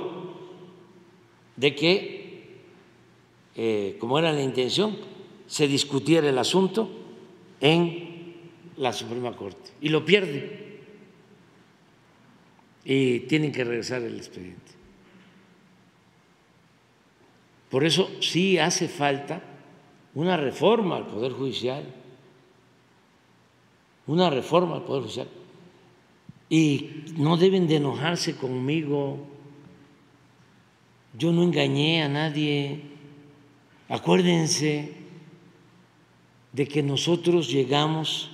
[1.55, 2.59] de que,
[3.55, 4.97] eh, como era la intención,
[5.47, 6.89] se discutiera el asunto
[7.61, 8.35] en
[8.77, 9.71] la Suprema Corte.
[9.81, 10.67] Y lo pierde.
[12.83, 14.71] Y tienen que regresar el expediente.
[17.69, 19.41] Por eso sí hace falta
[20.15, 21.83] una reforma al Poder Judicial,
[24.07, 25.27] una reforma al Poder Judicial
[26.49, 29.19] y no deben de enojarse conmigo.
[31.17, 32.81] Yo no engañé a nadie.
[33.87, 34.93] Acuérdense
[36.51, 38.31] de que nosotros llegamos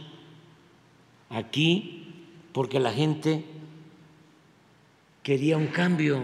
[1.29, 2.13] aquí
[2.53, 3.43] porque la gente
[5.21, 6.23] quería un cambio.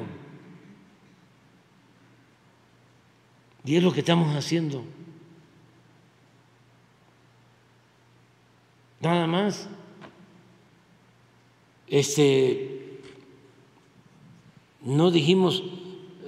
[3.65, 4.83] Y es lo que estamos haciendo.
[9.01, 9.67] Nada más
[11.91, 13.01] este,
[14.81, 15.61] no dijimos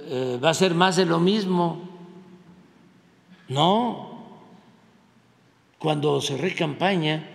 [0.06, 1.88] eh, va a ser más de lo mismo.
[3.48, 4.26] No,
[5.78, 7.30] cuando cerré campaña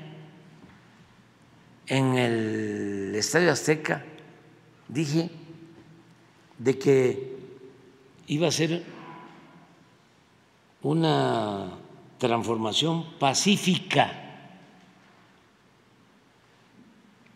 [1.88, 4.06] en el Estadio Azteca,
[4.88, 5.31] dije
[6.60, 7.38] de que
[8.27, 8.84] iba a ser
[10.84, 11.72] una
[12.19, 14.14] transformación pacífica,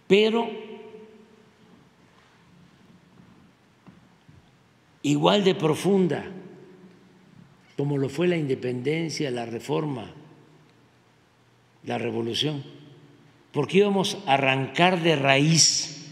[0.07, 0.72] pero
[5.03, 6.25] igual de profunda
[7.77, 10.11] como lo fue la independencia, la reforma,
[11.83, 12.63] la revolución,
[13.51, 16.11] porque íbamos a arrancar de raíz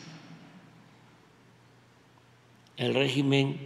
[2.78, 3.58] el régimen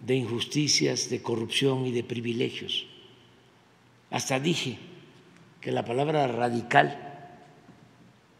[0.00, 2.86] de injusticias, de corrupción y de privilegios.
[4.10, 4.78] Hasta dije
[5.60, 7.38] que la palabra radical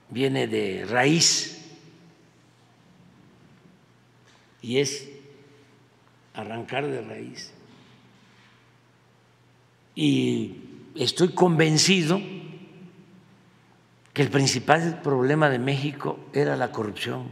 [0.09, 1.70] viene de raíz
[4.61, 5.09] y es
[6.35, 7.52] arrancar de raíz.
[9.94, 10.57] Y
[10.94, 12.20] estoy convencido
[14.12, 17.28] que el principal problema de México era la corrupción.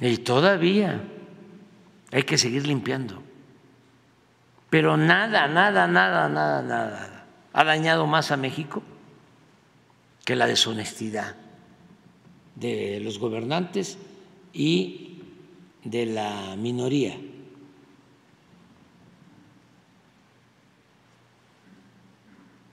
[0.00, 1.02] Y todavía
[2.12, 3.22] hay que seguir limpiando.
[4.70, 7.14] Pero nada, nada, nada, nada, nada
[7.54, 8.82] ha dañado más a México
[10.24, 11.36] que la deshonestidad
[12.56, 13.96] de los gobernantes
[14.52, 15.03] y
[15.84, 17.18] de la minoría.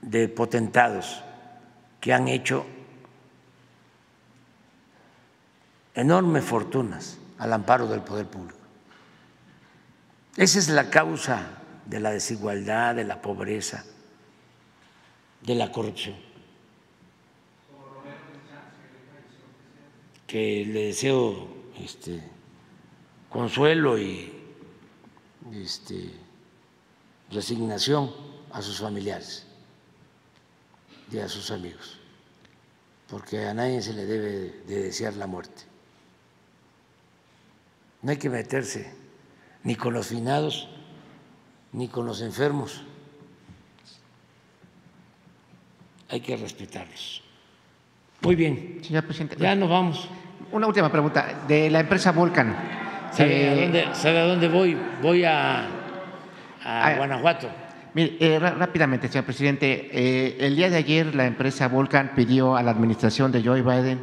[0.01, 1.21] de potentados
[2.01, 2.65] que han hecho
[5.93, 8.57] enormes fortunas al amparo del poder público.
[10.35, 13.85] Esa es la causa de la desigualdad, de la pobreza,
[15.41, 16.15] de la corrupción.
[20.25, 21.47] Que le deseo
[21.79, 22.21] este,
[23.31, 24.31] consuelo y
[25.53, 26.11] este,
[27.31, 28.11] resignación
[28.51, 29.45] a sus familiares
[31.11, 31.97] y a sus amigos,
[33.09, 35.63] porque a nadie se le debe de desear la muerte.
[38.01, 38.93] No hay que meterse
[39.63, 40.67] ni con los finados
[41.73, 42.83] ni con los enfermos.
[46.09, 47.23] Hay que respetarlos.
[48.21, 48.81] Muy bien.
[48.83, 49.37] Señor presidente.
[49.39, 50.09] Ya nos vamos.
[50.51, 51.45] Una última pregunta.
[51.47, 52.80] De la empresa Volcan.
[53.11, 54.77] ¿Sabe, a, dónde, voy?
[55.01, 55.67] Voy a,
[56.63, 57.49] a, Guanajuato.
[57.93, 62.63] Mire, eh, rápidamente, señor presidente, eh, el día de ayer la empresa Volcan pidió a
[62.63, 63.99] la administración de Joe Biden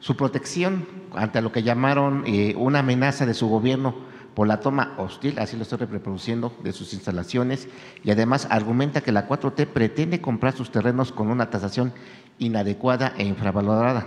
[0.00, 3.94] su protección ante lo que llamaron eh, una amenaza de su gobierno
[4.34, 7.68] por la toma hostil, así lo estoy reproduciendo, de sus instalaciones
[8.02, 11.92] y además argumenta que la 4T pretende comprar sus terrenos con una tasación
[12.38, 14.06] inadecuada e infravalorada.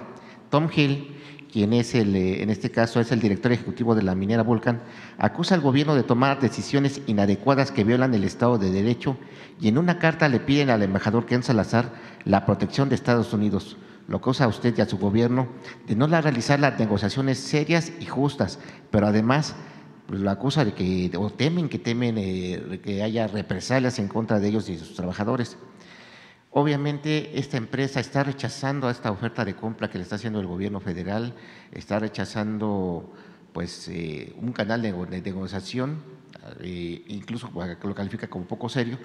[0.49, 1.15] Tom Hill,
[1.51, 4.81] quien es el, eh, en este caso es el director ejecutivo de la minera Vulcan,
[5.17, 9.17] acusa al gobierno de tomar decisiones inadecuadas que violan el Estado de Derecho
[9.59, 11.91] y en una carta le piden al embajador Ken Salazar
[12.25, 15.47] la protección de Estados Unidos lo que usa a usted y a su gobierno
[15.87, 18.59] de no realizar las negociaciones serias y justas,
[18.89, 19.55] pero además
[20.07, 24.39] pues, lo acusa de que, o temen que temen eh, que haya represalias en contra
[24.39, 25.57] de ellos y de sus trabajadores.
[26.51, 30.79] Obviamente esta empresa está rechazando esta oferta de compra que le está haciendo el gobierno
[30.79, 31.33] federal,
[31.71, 33.13] está rechazando
[33.53, 34.91] pues eh, un canal de,
[35.21, 36.03] negociación,
[36.61, 37.49] eh, incluso
[37.83, 38.97] lo califica como poco serio.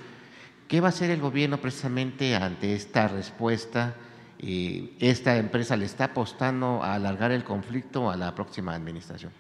[0.67, 3.95] ¿Qué va a hacer el gobierno precisamente ante esta respuesta?
[4.39, 9.33] esta empresa le está apostando a alargar el conflicto a la próxima administración.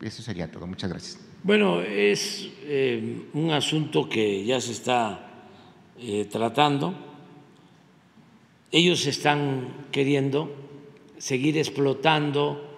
[0.00, 0.66] Eso sería todo.
[0.66, 1.18] Muchas gracias.
[1.42, 5.48] Bueno, es eh, un asunto que ya se está
[5.98, 7.07] eh, tratando.
[8.70, 10.54] Ellos están queriendo
[11.16, 12.68] seguir explotando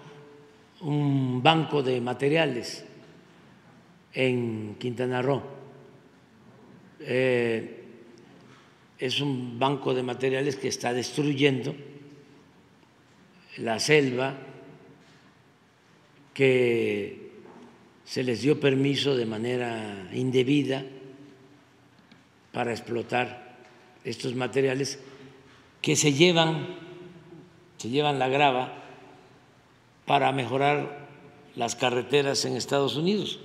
[0.82, 2.84] un banco de materiales
[4.14, 5.42] en Quintana Roo.
[7.00, 7.84] Eh,
[8.98, 11.74] es un banco de materiales que está destruyendo
[13.56, 14.38] la selva,
[16.32, 17.30] que
[18.04, 20.84] se les dio permiso de manera indebida
[22.52, 23.58] para explotar
[24.04, 24.98] estos materiales
[25.80, 26.66] que se llevan,
[27.78, 28.72] se llevan la grava
[30.06, 31.08] para mejorar
[31.56, 33.38] las carreteras en Estados Unidos.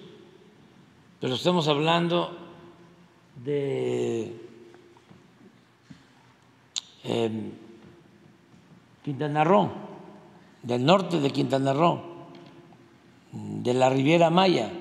[1.19, 2.37] Pero estamos hablando
[3.43, 4.33] de
[9.03, 9.71] Quintana Roo,
[10.63, 12.01] del norte de Quintana Roo,
[13.31, 14.71] de la Riviera Maya,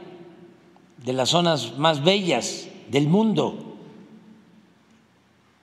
[1.05, 3.77] de las zonas más bellas del mundo.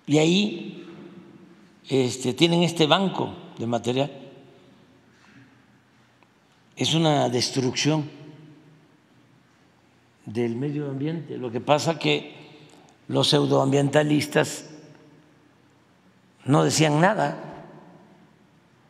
[0.05, 0.80] Y ahí
[1.87, 4.11] este, tienen este banco de material.
[6.75, 8.09] Es una destrucción
[10.25, 11.37] del medio ambiente.
[11.37, 12.33] Lo que pasa que
[13.07, 14.69] los pseudoambientalistas
[16.45, 17.37] no decían nada.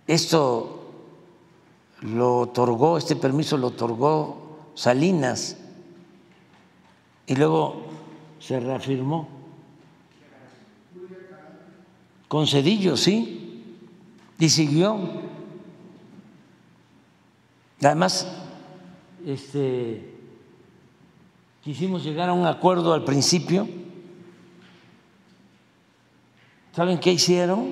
[0.08, 0.82] Esto
[2.02, 5.58] lo otorgó, este permiso lo otorgó Salinas
[7.28, 7.84] y luego
[8.40, 9.41] se reafirmó
[12.32, 13.62] con Cedillo, sí,
[14.40, 14.98] y siguió.
[17.84, 18.26] Además,
[19.26, 20.16] este,
[21.62, 23.68] quisimos llegar a un acuerdo al principio
[26.74, 27.68] ¿Saben qué hicieron?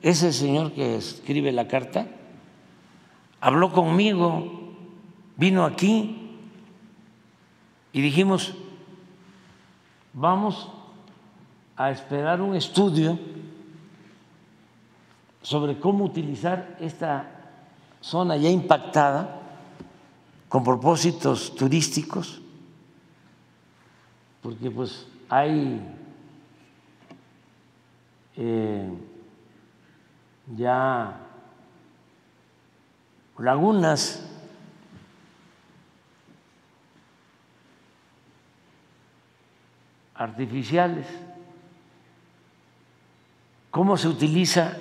[0.00, 2.06] Ese señor que escribe la carta
[3.40, 4.76] habló conmigo,
[5.36, 6.38] vino aquí
[7.92, 8.54] y dijimos,
[10.12, 10.70] vamos
[11.76, 13.18] a esperar un estudio
[15.42, 17.30] sobre cómo utilizar esta
[18.00, 19.40] zona ya impactada
[20.48, 22.40] con propósitos turísticos,
[24.42, 25.80] porque pues hay
[28.36, 28.90] eh,
[30.56, 31.20] ya
[33.38, 34.24] lagunas
[40.14, 41.06] artificiales,
[43.70, 44.76] cómo se utiliza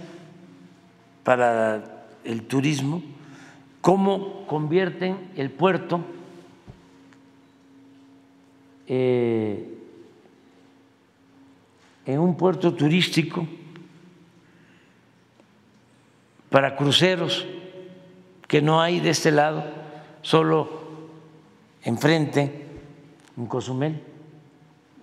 [1.27, 1.83] para
[2.23, 3.01] el turismo,
[3.81, 5.99] cómo convierten el puerto
[8.87, 9.77] eh,
[12.05, 13.45] en un puerto turístico
[16.49, 17.45] para cruceros
[18.47, 19.65] que no hay de este lado,
[20.21, 20.69] solo
[21.83, 22.67] enfrente,
[23.35, 24.01] en Cozumel,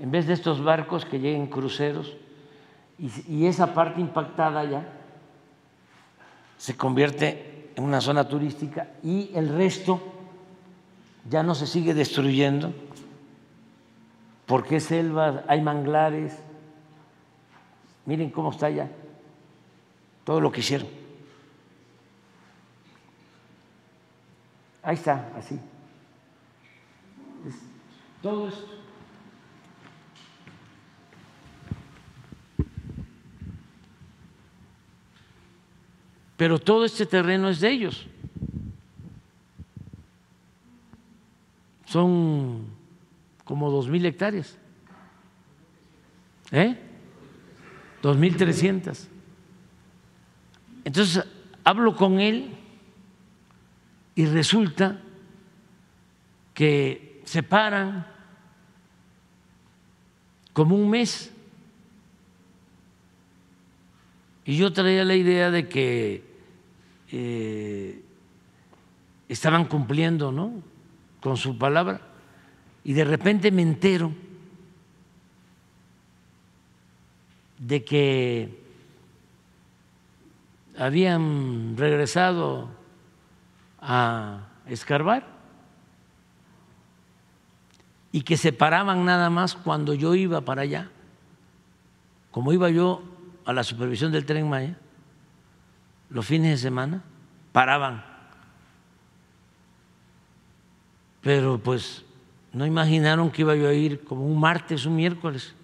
[0.00, 2.16] en vez de estos barcos que lleguen cruceros,
[2.98, 5.03] y, esa parte impactada ya
[6.56, 10.00] se convierte en una zona turística y el resto
[11.28, 12.72] ya no se sigue destruyendo
[14.46, 16.38] porque es selva, hay manglares,
[18.06, 18.90] Miren cómo está ya
[20.24, 20.88] todo lo que hicieron.
[24.82, 25.58] Ahí está, así.
[28.22, 28.83] todo esto.
[36.36, 38.06] Pero todo este terreno es de ellos.
[41.86, 42.66] Son
[43.44, 44.58] como dos mil hectáreas.
[46.50, 46.78] ¿Eh?
[48.02, 49.08] 2.300.
[50.84, 51.24] Entonces,
[51.64, 52.54] hablo con él
[54.14, 55.00] y resulta
[56.52, 58.06] que se paran
[60.52, 61.33] como un mes.
[64.44, 66.22] Y yo traía la idea de que
[67.10, 68.02] eh,
[69.28, 70.52] estaban cumpliendo ¿no?
[71.20, 72.00] con su palabra.
[72.84, 74.12] Y de repente me entero
[77.58, 78.62] de que
[80.76, 82.68] habían regresado
[83.80, 85.26] a escarbar
[88.12, 90.90] y que se paraban nada más cuando yo iba para allá.
[92.30, 93.13] Como iba yo
[93.44, 94.76] a la supervisión del tren Maya,
[96.10, 97.02] los fines de semana,
[97.52, 98.04] paraban.
[101.20, 102.04] Pero pues
[102.52, 105.54] no imaginaron que iba yo a ir como un martes, un miércoles,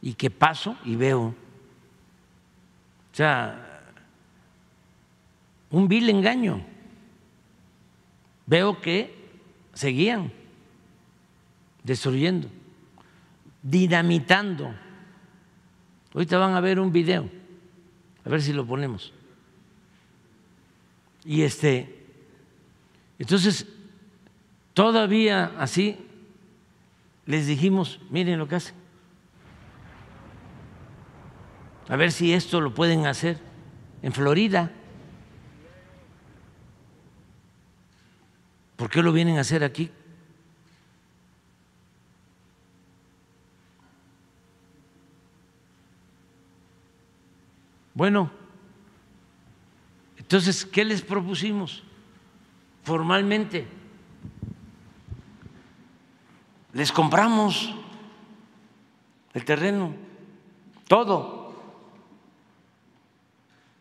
[0.00, 1.22] y que paso y veo.
[3.12, 3.84] O sea,
[5.70, 6.64] un vil engaño.
[8.46, 9.14] Veo que
[9.72, 10.32] seguían
[11.82, 12.48] destruyendo,
[13.62, 14.74] dinamitando.
[16.14, 17.28] Ahorita van a ver un video,
[18.24, 19.12] a ver si lo ponemos.
[21.24, 22.04] Y este,
[23.18, 23.66] entonces,
[24.74, 25.96] todavía así
[27.24, 28.74] les dijimos, miren lo que hacen.
[31.88, 33.38] A ver si esto lo pueden hacer
[34.02, 34.70] en Florida.
[38.76, 39.90] ¿Por qué lo vienen a hacer aquí?
[47.94, 48.30] Bueno,
[50.16, 51.82] entonces, ¿qué les propusimos
[52.84, 53.66] formalmente?
[56.72, 57.74] Les compramos
[59.34, 59.94] el terreno,
[60.88, 61.52] todo.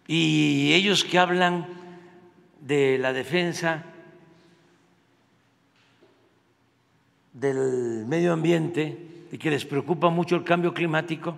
[0.07, 1.67] Y ellos que hablan
[2.59, 3.85] de la defensa
[7.33, 11.37] del medio ambiente y que les preocupa mucho el cambio climático,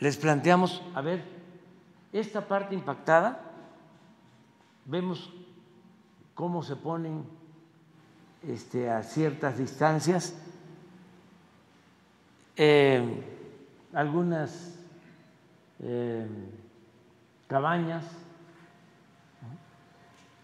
[0.00, 1.24] les planteamos, a ver,
[2.12, 3.40] esta parte impactada,
[4.84, 5.32] vemos
[6.34, 7.24] cómo se ponen
[8.46, 10.34] este, a ciertas distancias.
[12.56, 13.24] Eh,
[13.92, 14.78] algunas
[15.80, 16.26] eh,
[17.46, 18.04] cabañas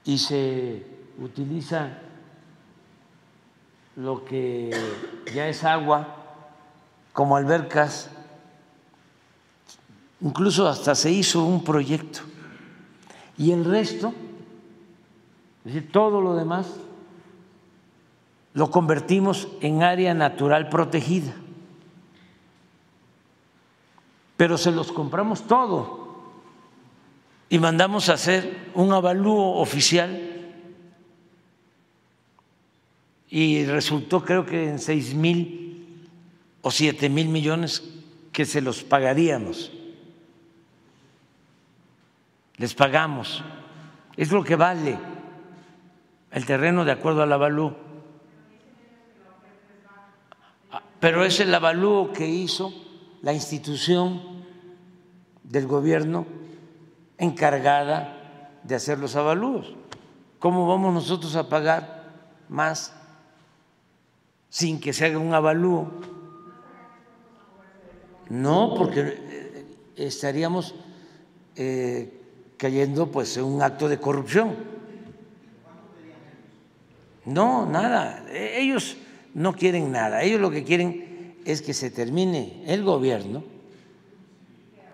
[0.04, 0.86] y se
[1.18, 1.98] utiliza
[3.96, 4.70] lo que
[5.32, 6.16] ya es agua
[7.12, 8.10] como albercas
[10.24, 12.20] Incluso hasta se hizo un proyecto.
[13.36, 14.14] Y el resto,
[15.66, 16.66] es decir, todo lo demás,
[18.54, 21.34] lo convertimos en área natural protegida.
[24.38, 26.22] Pero se los compramos todo
[27.50, 30.30] y mandamos a hacer un avalúo oficial
[33.28, 36.08] y resultó creo que en seis mil
[36.62, 37.82] o siete mil millones
[38.32, 39.70] que se los pagaríamos
[42.56, 43.42] les pagamos.
[44.16, 44.98] Es lo que vale
[46.30, 47.76] el terreno de acuerdo al avalúo.
[51.00, 52.72] Pero es el avalúo que hizo
[53.22, 54.22] la institución
[55.42, 56.26] del gobierno
[57.18, 59.74] encargada de hacer los avalúos.
[60.38, 62.04] ¿Cómo vamos nosotros a pagar
[62.48, 62.94] más
[64.48, 65.90] sin que se haga un avalúo?
[68.30, 69.66] No, porque
[69.96, 70.74] estaríamos
[71.56, 72.23] eh,
[72.56, 74.54] cayendo pues en un acto de corrupción.
[77.24, 78.24] No, nada.
[78.30, 78.96] E, ellos
[79.34, 80.22] no quieren nada.
[80.22, 83.42] Ellos lo que quieren es que se termine el gobierno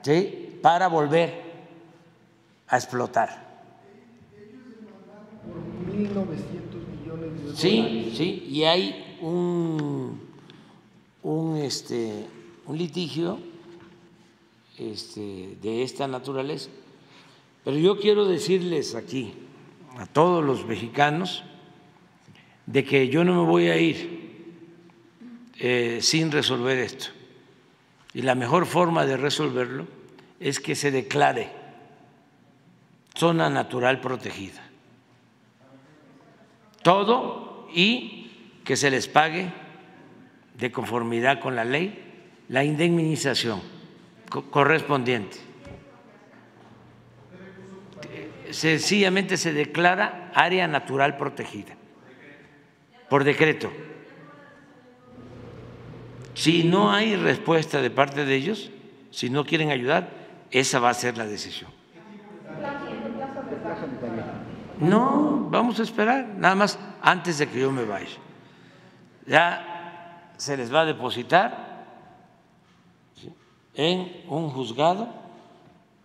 [0.02, 0.58] ¿sí?
[0.62, 1.42] para volver
[2.68, 3.50] a explotar.
[7.54, 10.20] Sí, sí, y hay un,
[11.22, 12.24] un, este,
[12.66, 13.38] un litigio
[14.78, 16.70] este, de esta naturaleza
[17.64, 19.34] pero yo quiero decirles aquí
[19.98, 21.44] a todos los mexicanos
[22.66, 24.20] de que yo no me voy a ir
[25.58, 27.06] eh, sin resolver esto.
[28.14, 29.86] Y la mejor forma de resolverlo
[30.38, 31.50] es que se declare
[33.14, 34.62] zona natural protegida.
[36.82, 38.30] Todo y
[38.64, 39.52] que se les pague
[40.56, 42.06] de conformidad con la ley
[42.48, 43.60] la indemnización
[44.50, 45.49] correspondiente
[48.52, 51.80] sencillamente se declara área natural protegida
[53.10, 53.70] por decreto.
[56.32, 58.70] Si no hay respuesta de parte de ellos,
[59.10, 60.08] si no quieren ayudar,
[60.52, 61.70] esa va a ser la decisión.
[64.78, 68.16] No, vamos a esperar, nada más antes de que yo me vaya.
[69.26, 71.84] Ya se les va a depositar
[73.74, 75.12] en un juzgado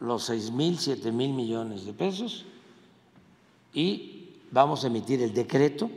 [0.06, 2.46] los seis mil, siete mil millones de pesos
[3.74, 5.90] y vamos a emitir el decreto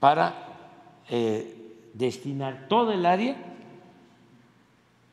[0.00, 0.46] para
[1.08, 3.36] eh, destinar todo el área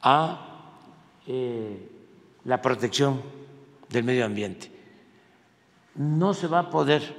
[0.02, 0.72] a
[1.28, 1.90] eh,
[2.45, 3.22] la protección
[3.90, 4.72] del medio ambiente.
[5.95, 7.15] No se va a poder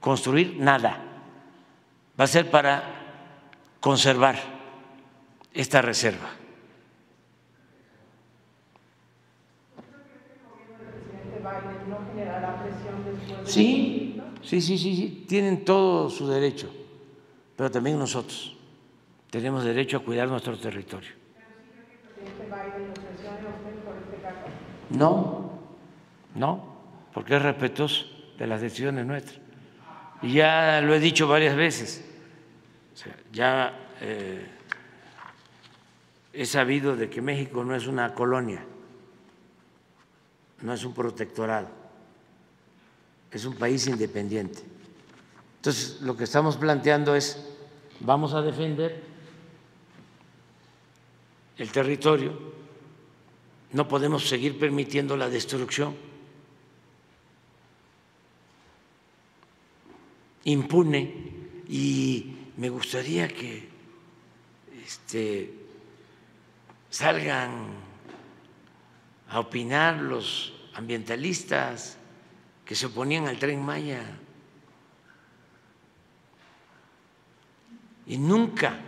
[0.00, 0.98] construir nada,
[2.18, 2.82] va a ser para
[3.80, 4.36] conservar
[5.54, 6.28] esta reserva.
[13.46, 16.68] Sí, sí, sí, sí, sí, tienen todo su derecho,
[17.56, 18.56] pero también nosotros
[19.30, 21.10] tenemos derecho a cuidar nuestro territorio.
[24.90, 25.50] No,
[26.34, 26.76] no,
[27.12, 28.06] porque es respetuoso
[28.38, 29.38] de las decisiones nuestras.
[30.22, 32.04] Y ya lo he dicho varias veces,
[33.32, 34.46] ya eh,
[36.32, 38.64] he sabido de que México no es una colonia,
[40.62, 41.68] no es un protectorado,
[43.30, 44.62] es un país independiente.
[45.56, 47.44] Entonces, lo que estamos planteando es,
[48.00, 49.02] vamos a defender
[51.58, 52.38] el territorio,
[53.72, 55.94] no podemos seguir permitiendo la destrucción.
[60.44, 61.34] Impune.
[61.68, 63.68] Y me gustaría que
[64.84, 65.52] este,
[66.90, 67.66] salgan
[69.28, 71.98] a opinar los ambientalistas
[72.66, 74.02] que se oponían al tren Maya.
[78.06, 78.78] Y nunca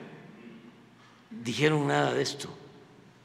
[1.31, 2.49] dijeron nada de esto,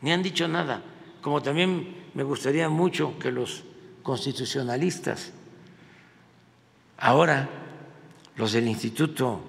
[0.01, 0.83] ni han dicho nada,
[1.21, 3.63] como también me gustaría mucho que los
[4.03, 5.33] constitucionalistas
[6.97, 7.49] ahora
[8.35, 9.41] los del Instituto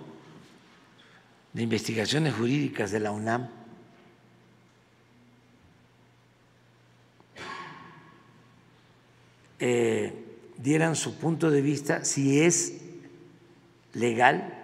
[1.53, 3.49] de Investigaciones Jurídicas de la UNAM,
[9.59, 10.24] eh,
[10.59, 12.81] dieran su punto de vista si es
[13.93, 14.55] legal,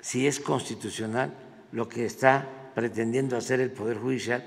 [0.00, 1.32] si es constitucional
[1.72, 4.44] lo que está pretendiendo hacer el Poder Judicial,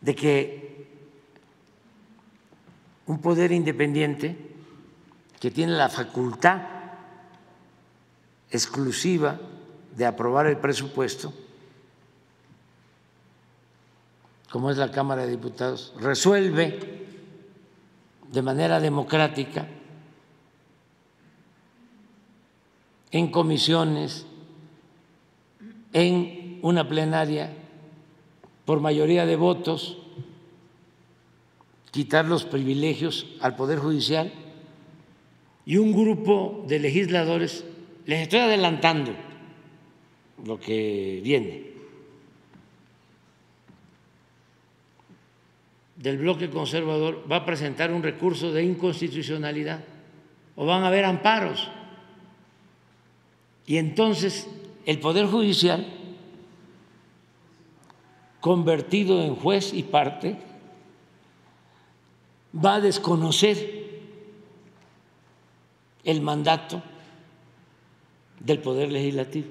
[0.00, 0.86] de que
[3.06, 4.36] un poder independiente
[5.40, 6.62] que tiene la facultad
[8.50, 9.40] exclusiva
[9.96, 11.32] de aprobar el presupuesto,
[14.50, 16.99] como es la Cámara de Diputados, resuelve
[18.32, 19.66] de manera democrática
[23.10, 24.26] en comisiones,
[25.92, 27.52] en una plenaria,
[28.64, 29.98] por mayoría de votos,
[31.90, 34.32] quitar los privilegios al Poder Judicial
[35.66, 37.64] y un grupo de legisladores
[38.06, 39.12] les estoy adelantando
[40.44, 41.79] lo que viene
[46.00, 49.84] del bloque conservador va a presentar un recurso de inconstitucionalidad
[50.56, 51.68] o van a haber amparos.
[53.66, 54.48] Y entonces
[54.86, 55.86] el Poder Judicial,
[58.40, 60.38] convertido en juez y parte,
[62.56, 64.00] va a desconocer
[66.02, 66.82] el mandato
[68.38, 69.48] del Poder Legislativo.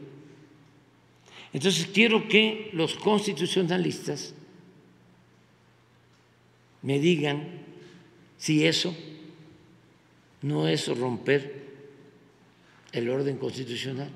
[1.54, 4.34] Entonces quiero que los constitucionalistas
[6.82, 7.48] me digan
[8.38, 8.96] si eso
[10.42, 11.68] no es romper
[12.92, 14.10] el orden constitucional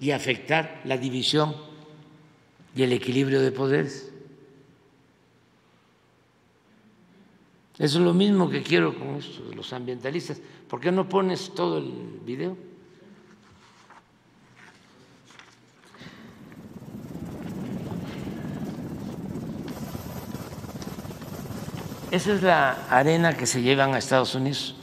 [0.00, 1.54] y afectar la división
[2.74, 4.10] y el equilibrio de poderes.
[7.78, 9.20] Eso es lo mismo que quiero con
[9.54, 10.40] los ambientalistas.
[10.68, 12.56] ¿Por qué no pones todo el video?
[22.14, 24.76] Esa es la arena que se llevan a Estados Unidos.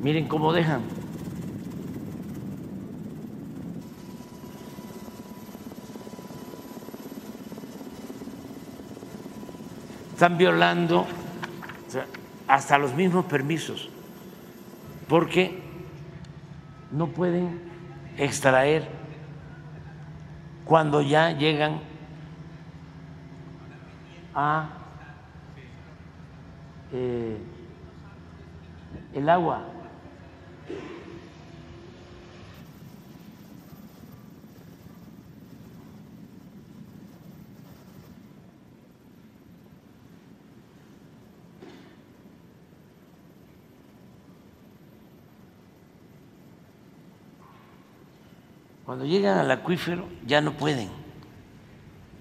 [0.00, 1.01] Miren cómo dejan.
[10.22, 11.04] Están violando
[12.46, 13.90] hasta los mismos permisos,
[15.08, 15.60] porque
[16.92, 17.60] no pueden
[18.16, 18.88] extraer
[20.64, 21.80] cuando ya llegan
[24.32, 24.68] a
[26.92, 27.38] eh,
[29.14, 29.64] el agua.
[48.84, 50.88] Cuando llegan al acuífero ya no pueden,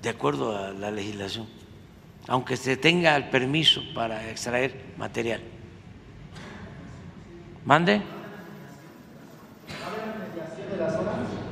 [0.01, 1.47] de acuerdo a la legislación,
[2.27, 5.41] aunque se tenga el permiso para extraer material.
[7.65, 8.01] ¿Mande?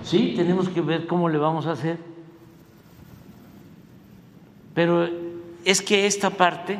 [0.03, 1.98] Sí, tenemos que ver cómo le vamos a hacer.
[4.73, 5.07] Pero
[5.65, 6.80] es que esta parte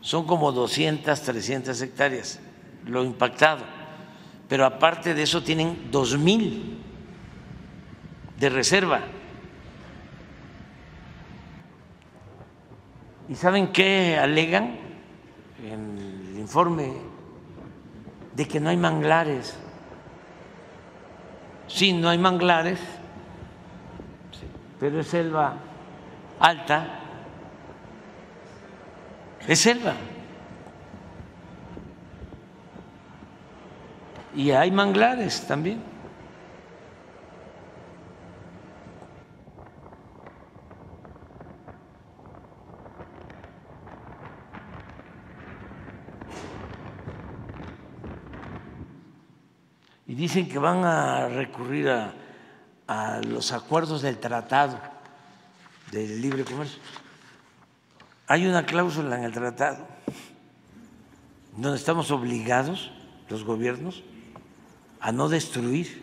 [0.00, 2.40] son como 200, 300 hectáreas,
[2.86, 3.64] lo impactado.
[4.48, 6.85] Pero aparte de eso tienen 2.000
[8.38, 9.00] de reserva.
[13.28, 14.76] ¿Y saben qué alegan
[15.64, 16.92] en el informe?
[18.34, 19.58] De que no hay manglares.
[21.66, 22.78] Sí, no hay manglares,
[24.78, 25.56] pero es selva
[26.38, 27.00] alta,
[29.48, 29.94] es selva.
[34.34, 35.95] Y hay manglares también.
[50.06, 52.12] Y dicen que van a recurrir a,
[53.26, 54.78] los acuerdos del tratado
[55.90, 56.78] del libre comercio.
[58.28, 59.84] Hay una cláusula en el tratado
[61.56, 62.92] donde estamos obligados,
[63.28, 64.04] los gobiernos,
[65.00, 66.02] a no destruir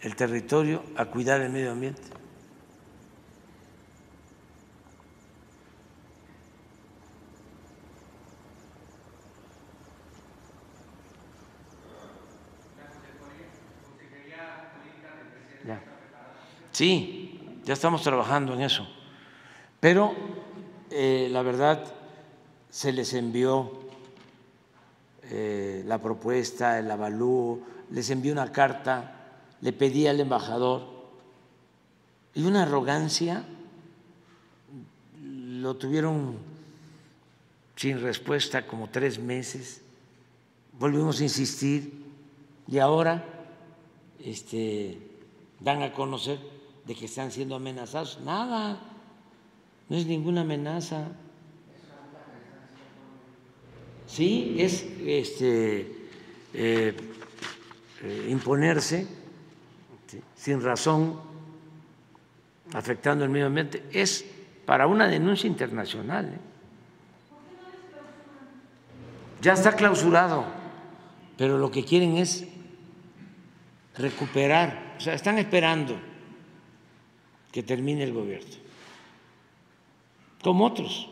[0.00, 2.17] el territorio, a cuidar el medio ambiente.
[16.78, 18.86] Sí, ya estamos trabajando en eso.
[19.80, 20.14] Pero
[20.92, 21.92] eh, la verdad
[22.70, 23.72] se les envió
[25.24, 27.58] eh, la propuesta, el avalúo,
[27.90, 29.10] les envió una carta,
[29.60, 30.86] le pedí al embajador
[32.32, 33.42] y una arrogancia,
[35.20, 36.36] lo tuvieron
[37.74, 39.80] sin respuesta como tres meses,
[40.78, 42.04] volvimos a insistir
[42.68, 43.24] y ahora
[44.20, 44.96] este,
[45.58, 46.56] dan a conocer
[46.88, 48.18] de que están siendo amenazados.
[48.24, 48.80] Nada,
[49.90, 51.08] no es ninguna amenaza.
[54.06, 56.08] Sí, es este,
[56.54, 56.96] eh,
[58.02, 59.06] eh, imponerse
[60.34, 61.20] sin razón,
[62.72, 63.84] afectando el medio ambiente.
[63.92, 64.24] Es
[64.64, 66.24] para una denuncia internacional.
[66.24, 66.38] ¿eh?
[69.42, 70.46] Ya está clausurado,
[71.36, 72.46] pero lo que quieren es
[73.94, 76.07] recuperar, o sea, están esperando
[77.52, 78.56] que termine el gobierno,
[80.42, 81.08] como otros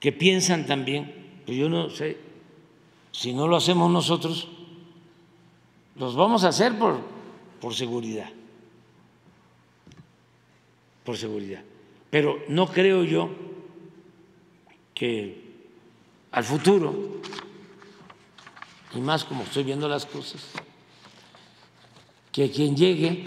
[0.00, 2.16] que piensan también, pues yo no sé,
[3.12, 4.48] si no lo hacemos nosotros,
[5.96, 7.00] los vamos a hacer por,
[7.60, 8.30] por seguridad,
[11.04, 11.62] por seguridad.
[12.10, 13.30] Pero no creo yo
[14.94, 15.44] que
[16.30, 17.20] al futuro,
[18.94, 20.52] y más como estoy viendo las cosas,
[22.30, 23.26] que quien llegue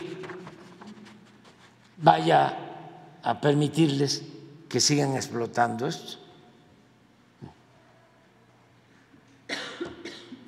[2.02, 2.58] vaya
[3.24, 4.24] a permitirles
[4.68, 6.18] que sigan explotando esto.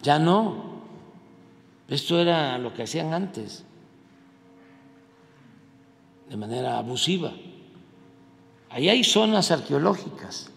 [0.01, 0.81] Ya no,
[1.87, 3.63] esto era lo que hacían antes,
[6.29, 7.33] de manera abusiva.
[8.69, 10.49] Ahí hay zonas arqueológicas,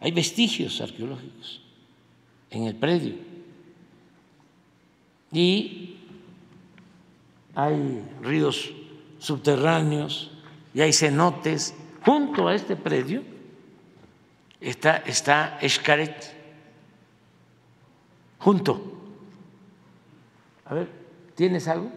[0.00, 1.60] hay vestigios arqueológicos
[2.50, 3.16] en el predio
[5.32, 5.96] y
[7.54, 8.72] hay ríos
[9.22, 10.32] subterráneos
[10.74, 11.74] y hay cenotes.
[12.04, 13.22] Junto a este predio
[14.60, 16.34] está, está Escaret.
[18.38, 18.98] Junto.
[20.64, 20.88] A ver,
[21.36, 21.92] ¿tienes algo?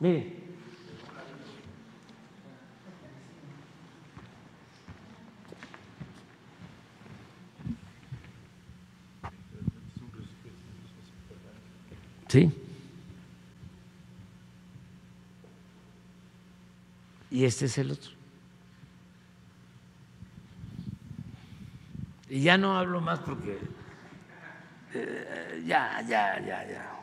[0.00, 0.38] Mire.
[12.28, 12.67] Sí.
[17.30, 18.10] Y este es el otro.
[22.30, 23.58] Y ya no hablo más porque
[24.94, 26.98] eh, ya, ya, ya, ya.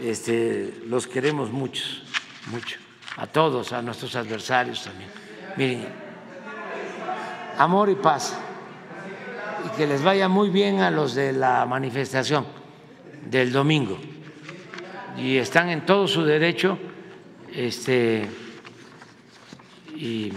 [0.00, 2.02] Este, los queremos muchos,
[2.48, 2.78] mucho.
[3.16, 5.10] A todos, a nuestros adversarios también.
[5.56, 5.86] Miren,
[7.56, 8.38] amor y paz.
[9.64, 12.46] Y que les vaya muy bien a los de la manifestación
[13.24, 13.98] del domingo.
[15.16, 16.78] Y están en todo su derecho
[17.52, 18.28] este,
[19.96, 20.32] y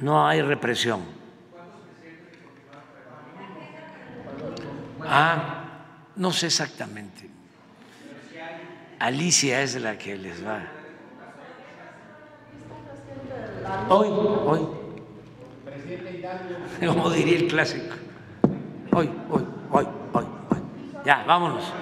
[0.00, 1.02] no hay represión.
[5.04, 5.64] Ah,
[6.16, 7.28] no sé exactamente.
[8.98, 10.62] Alicia es la que les va.
[13.88, 14.08] Hoy,
[14.44, 14.68] hoy.
[16.86, 17.94] Como diría el clásico.
[18.92, 20.58] Hoy, hoy, hoy, hoy, hoy.
[21.04, 21.72] Ya, vámonos.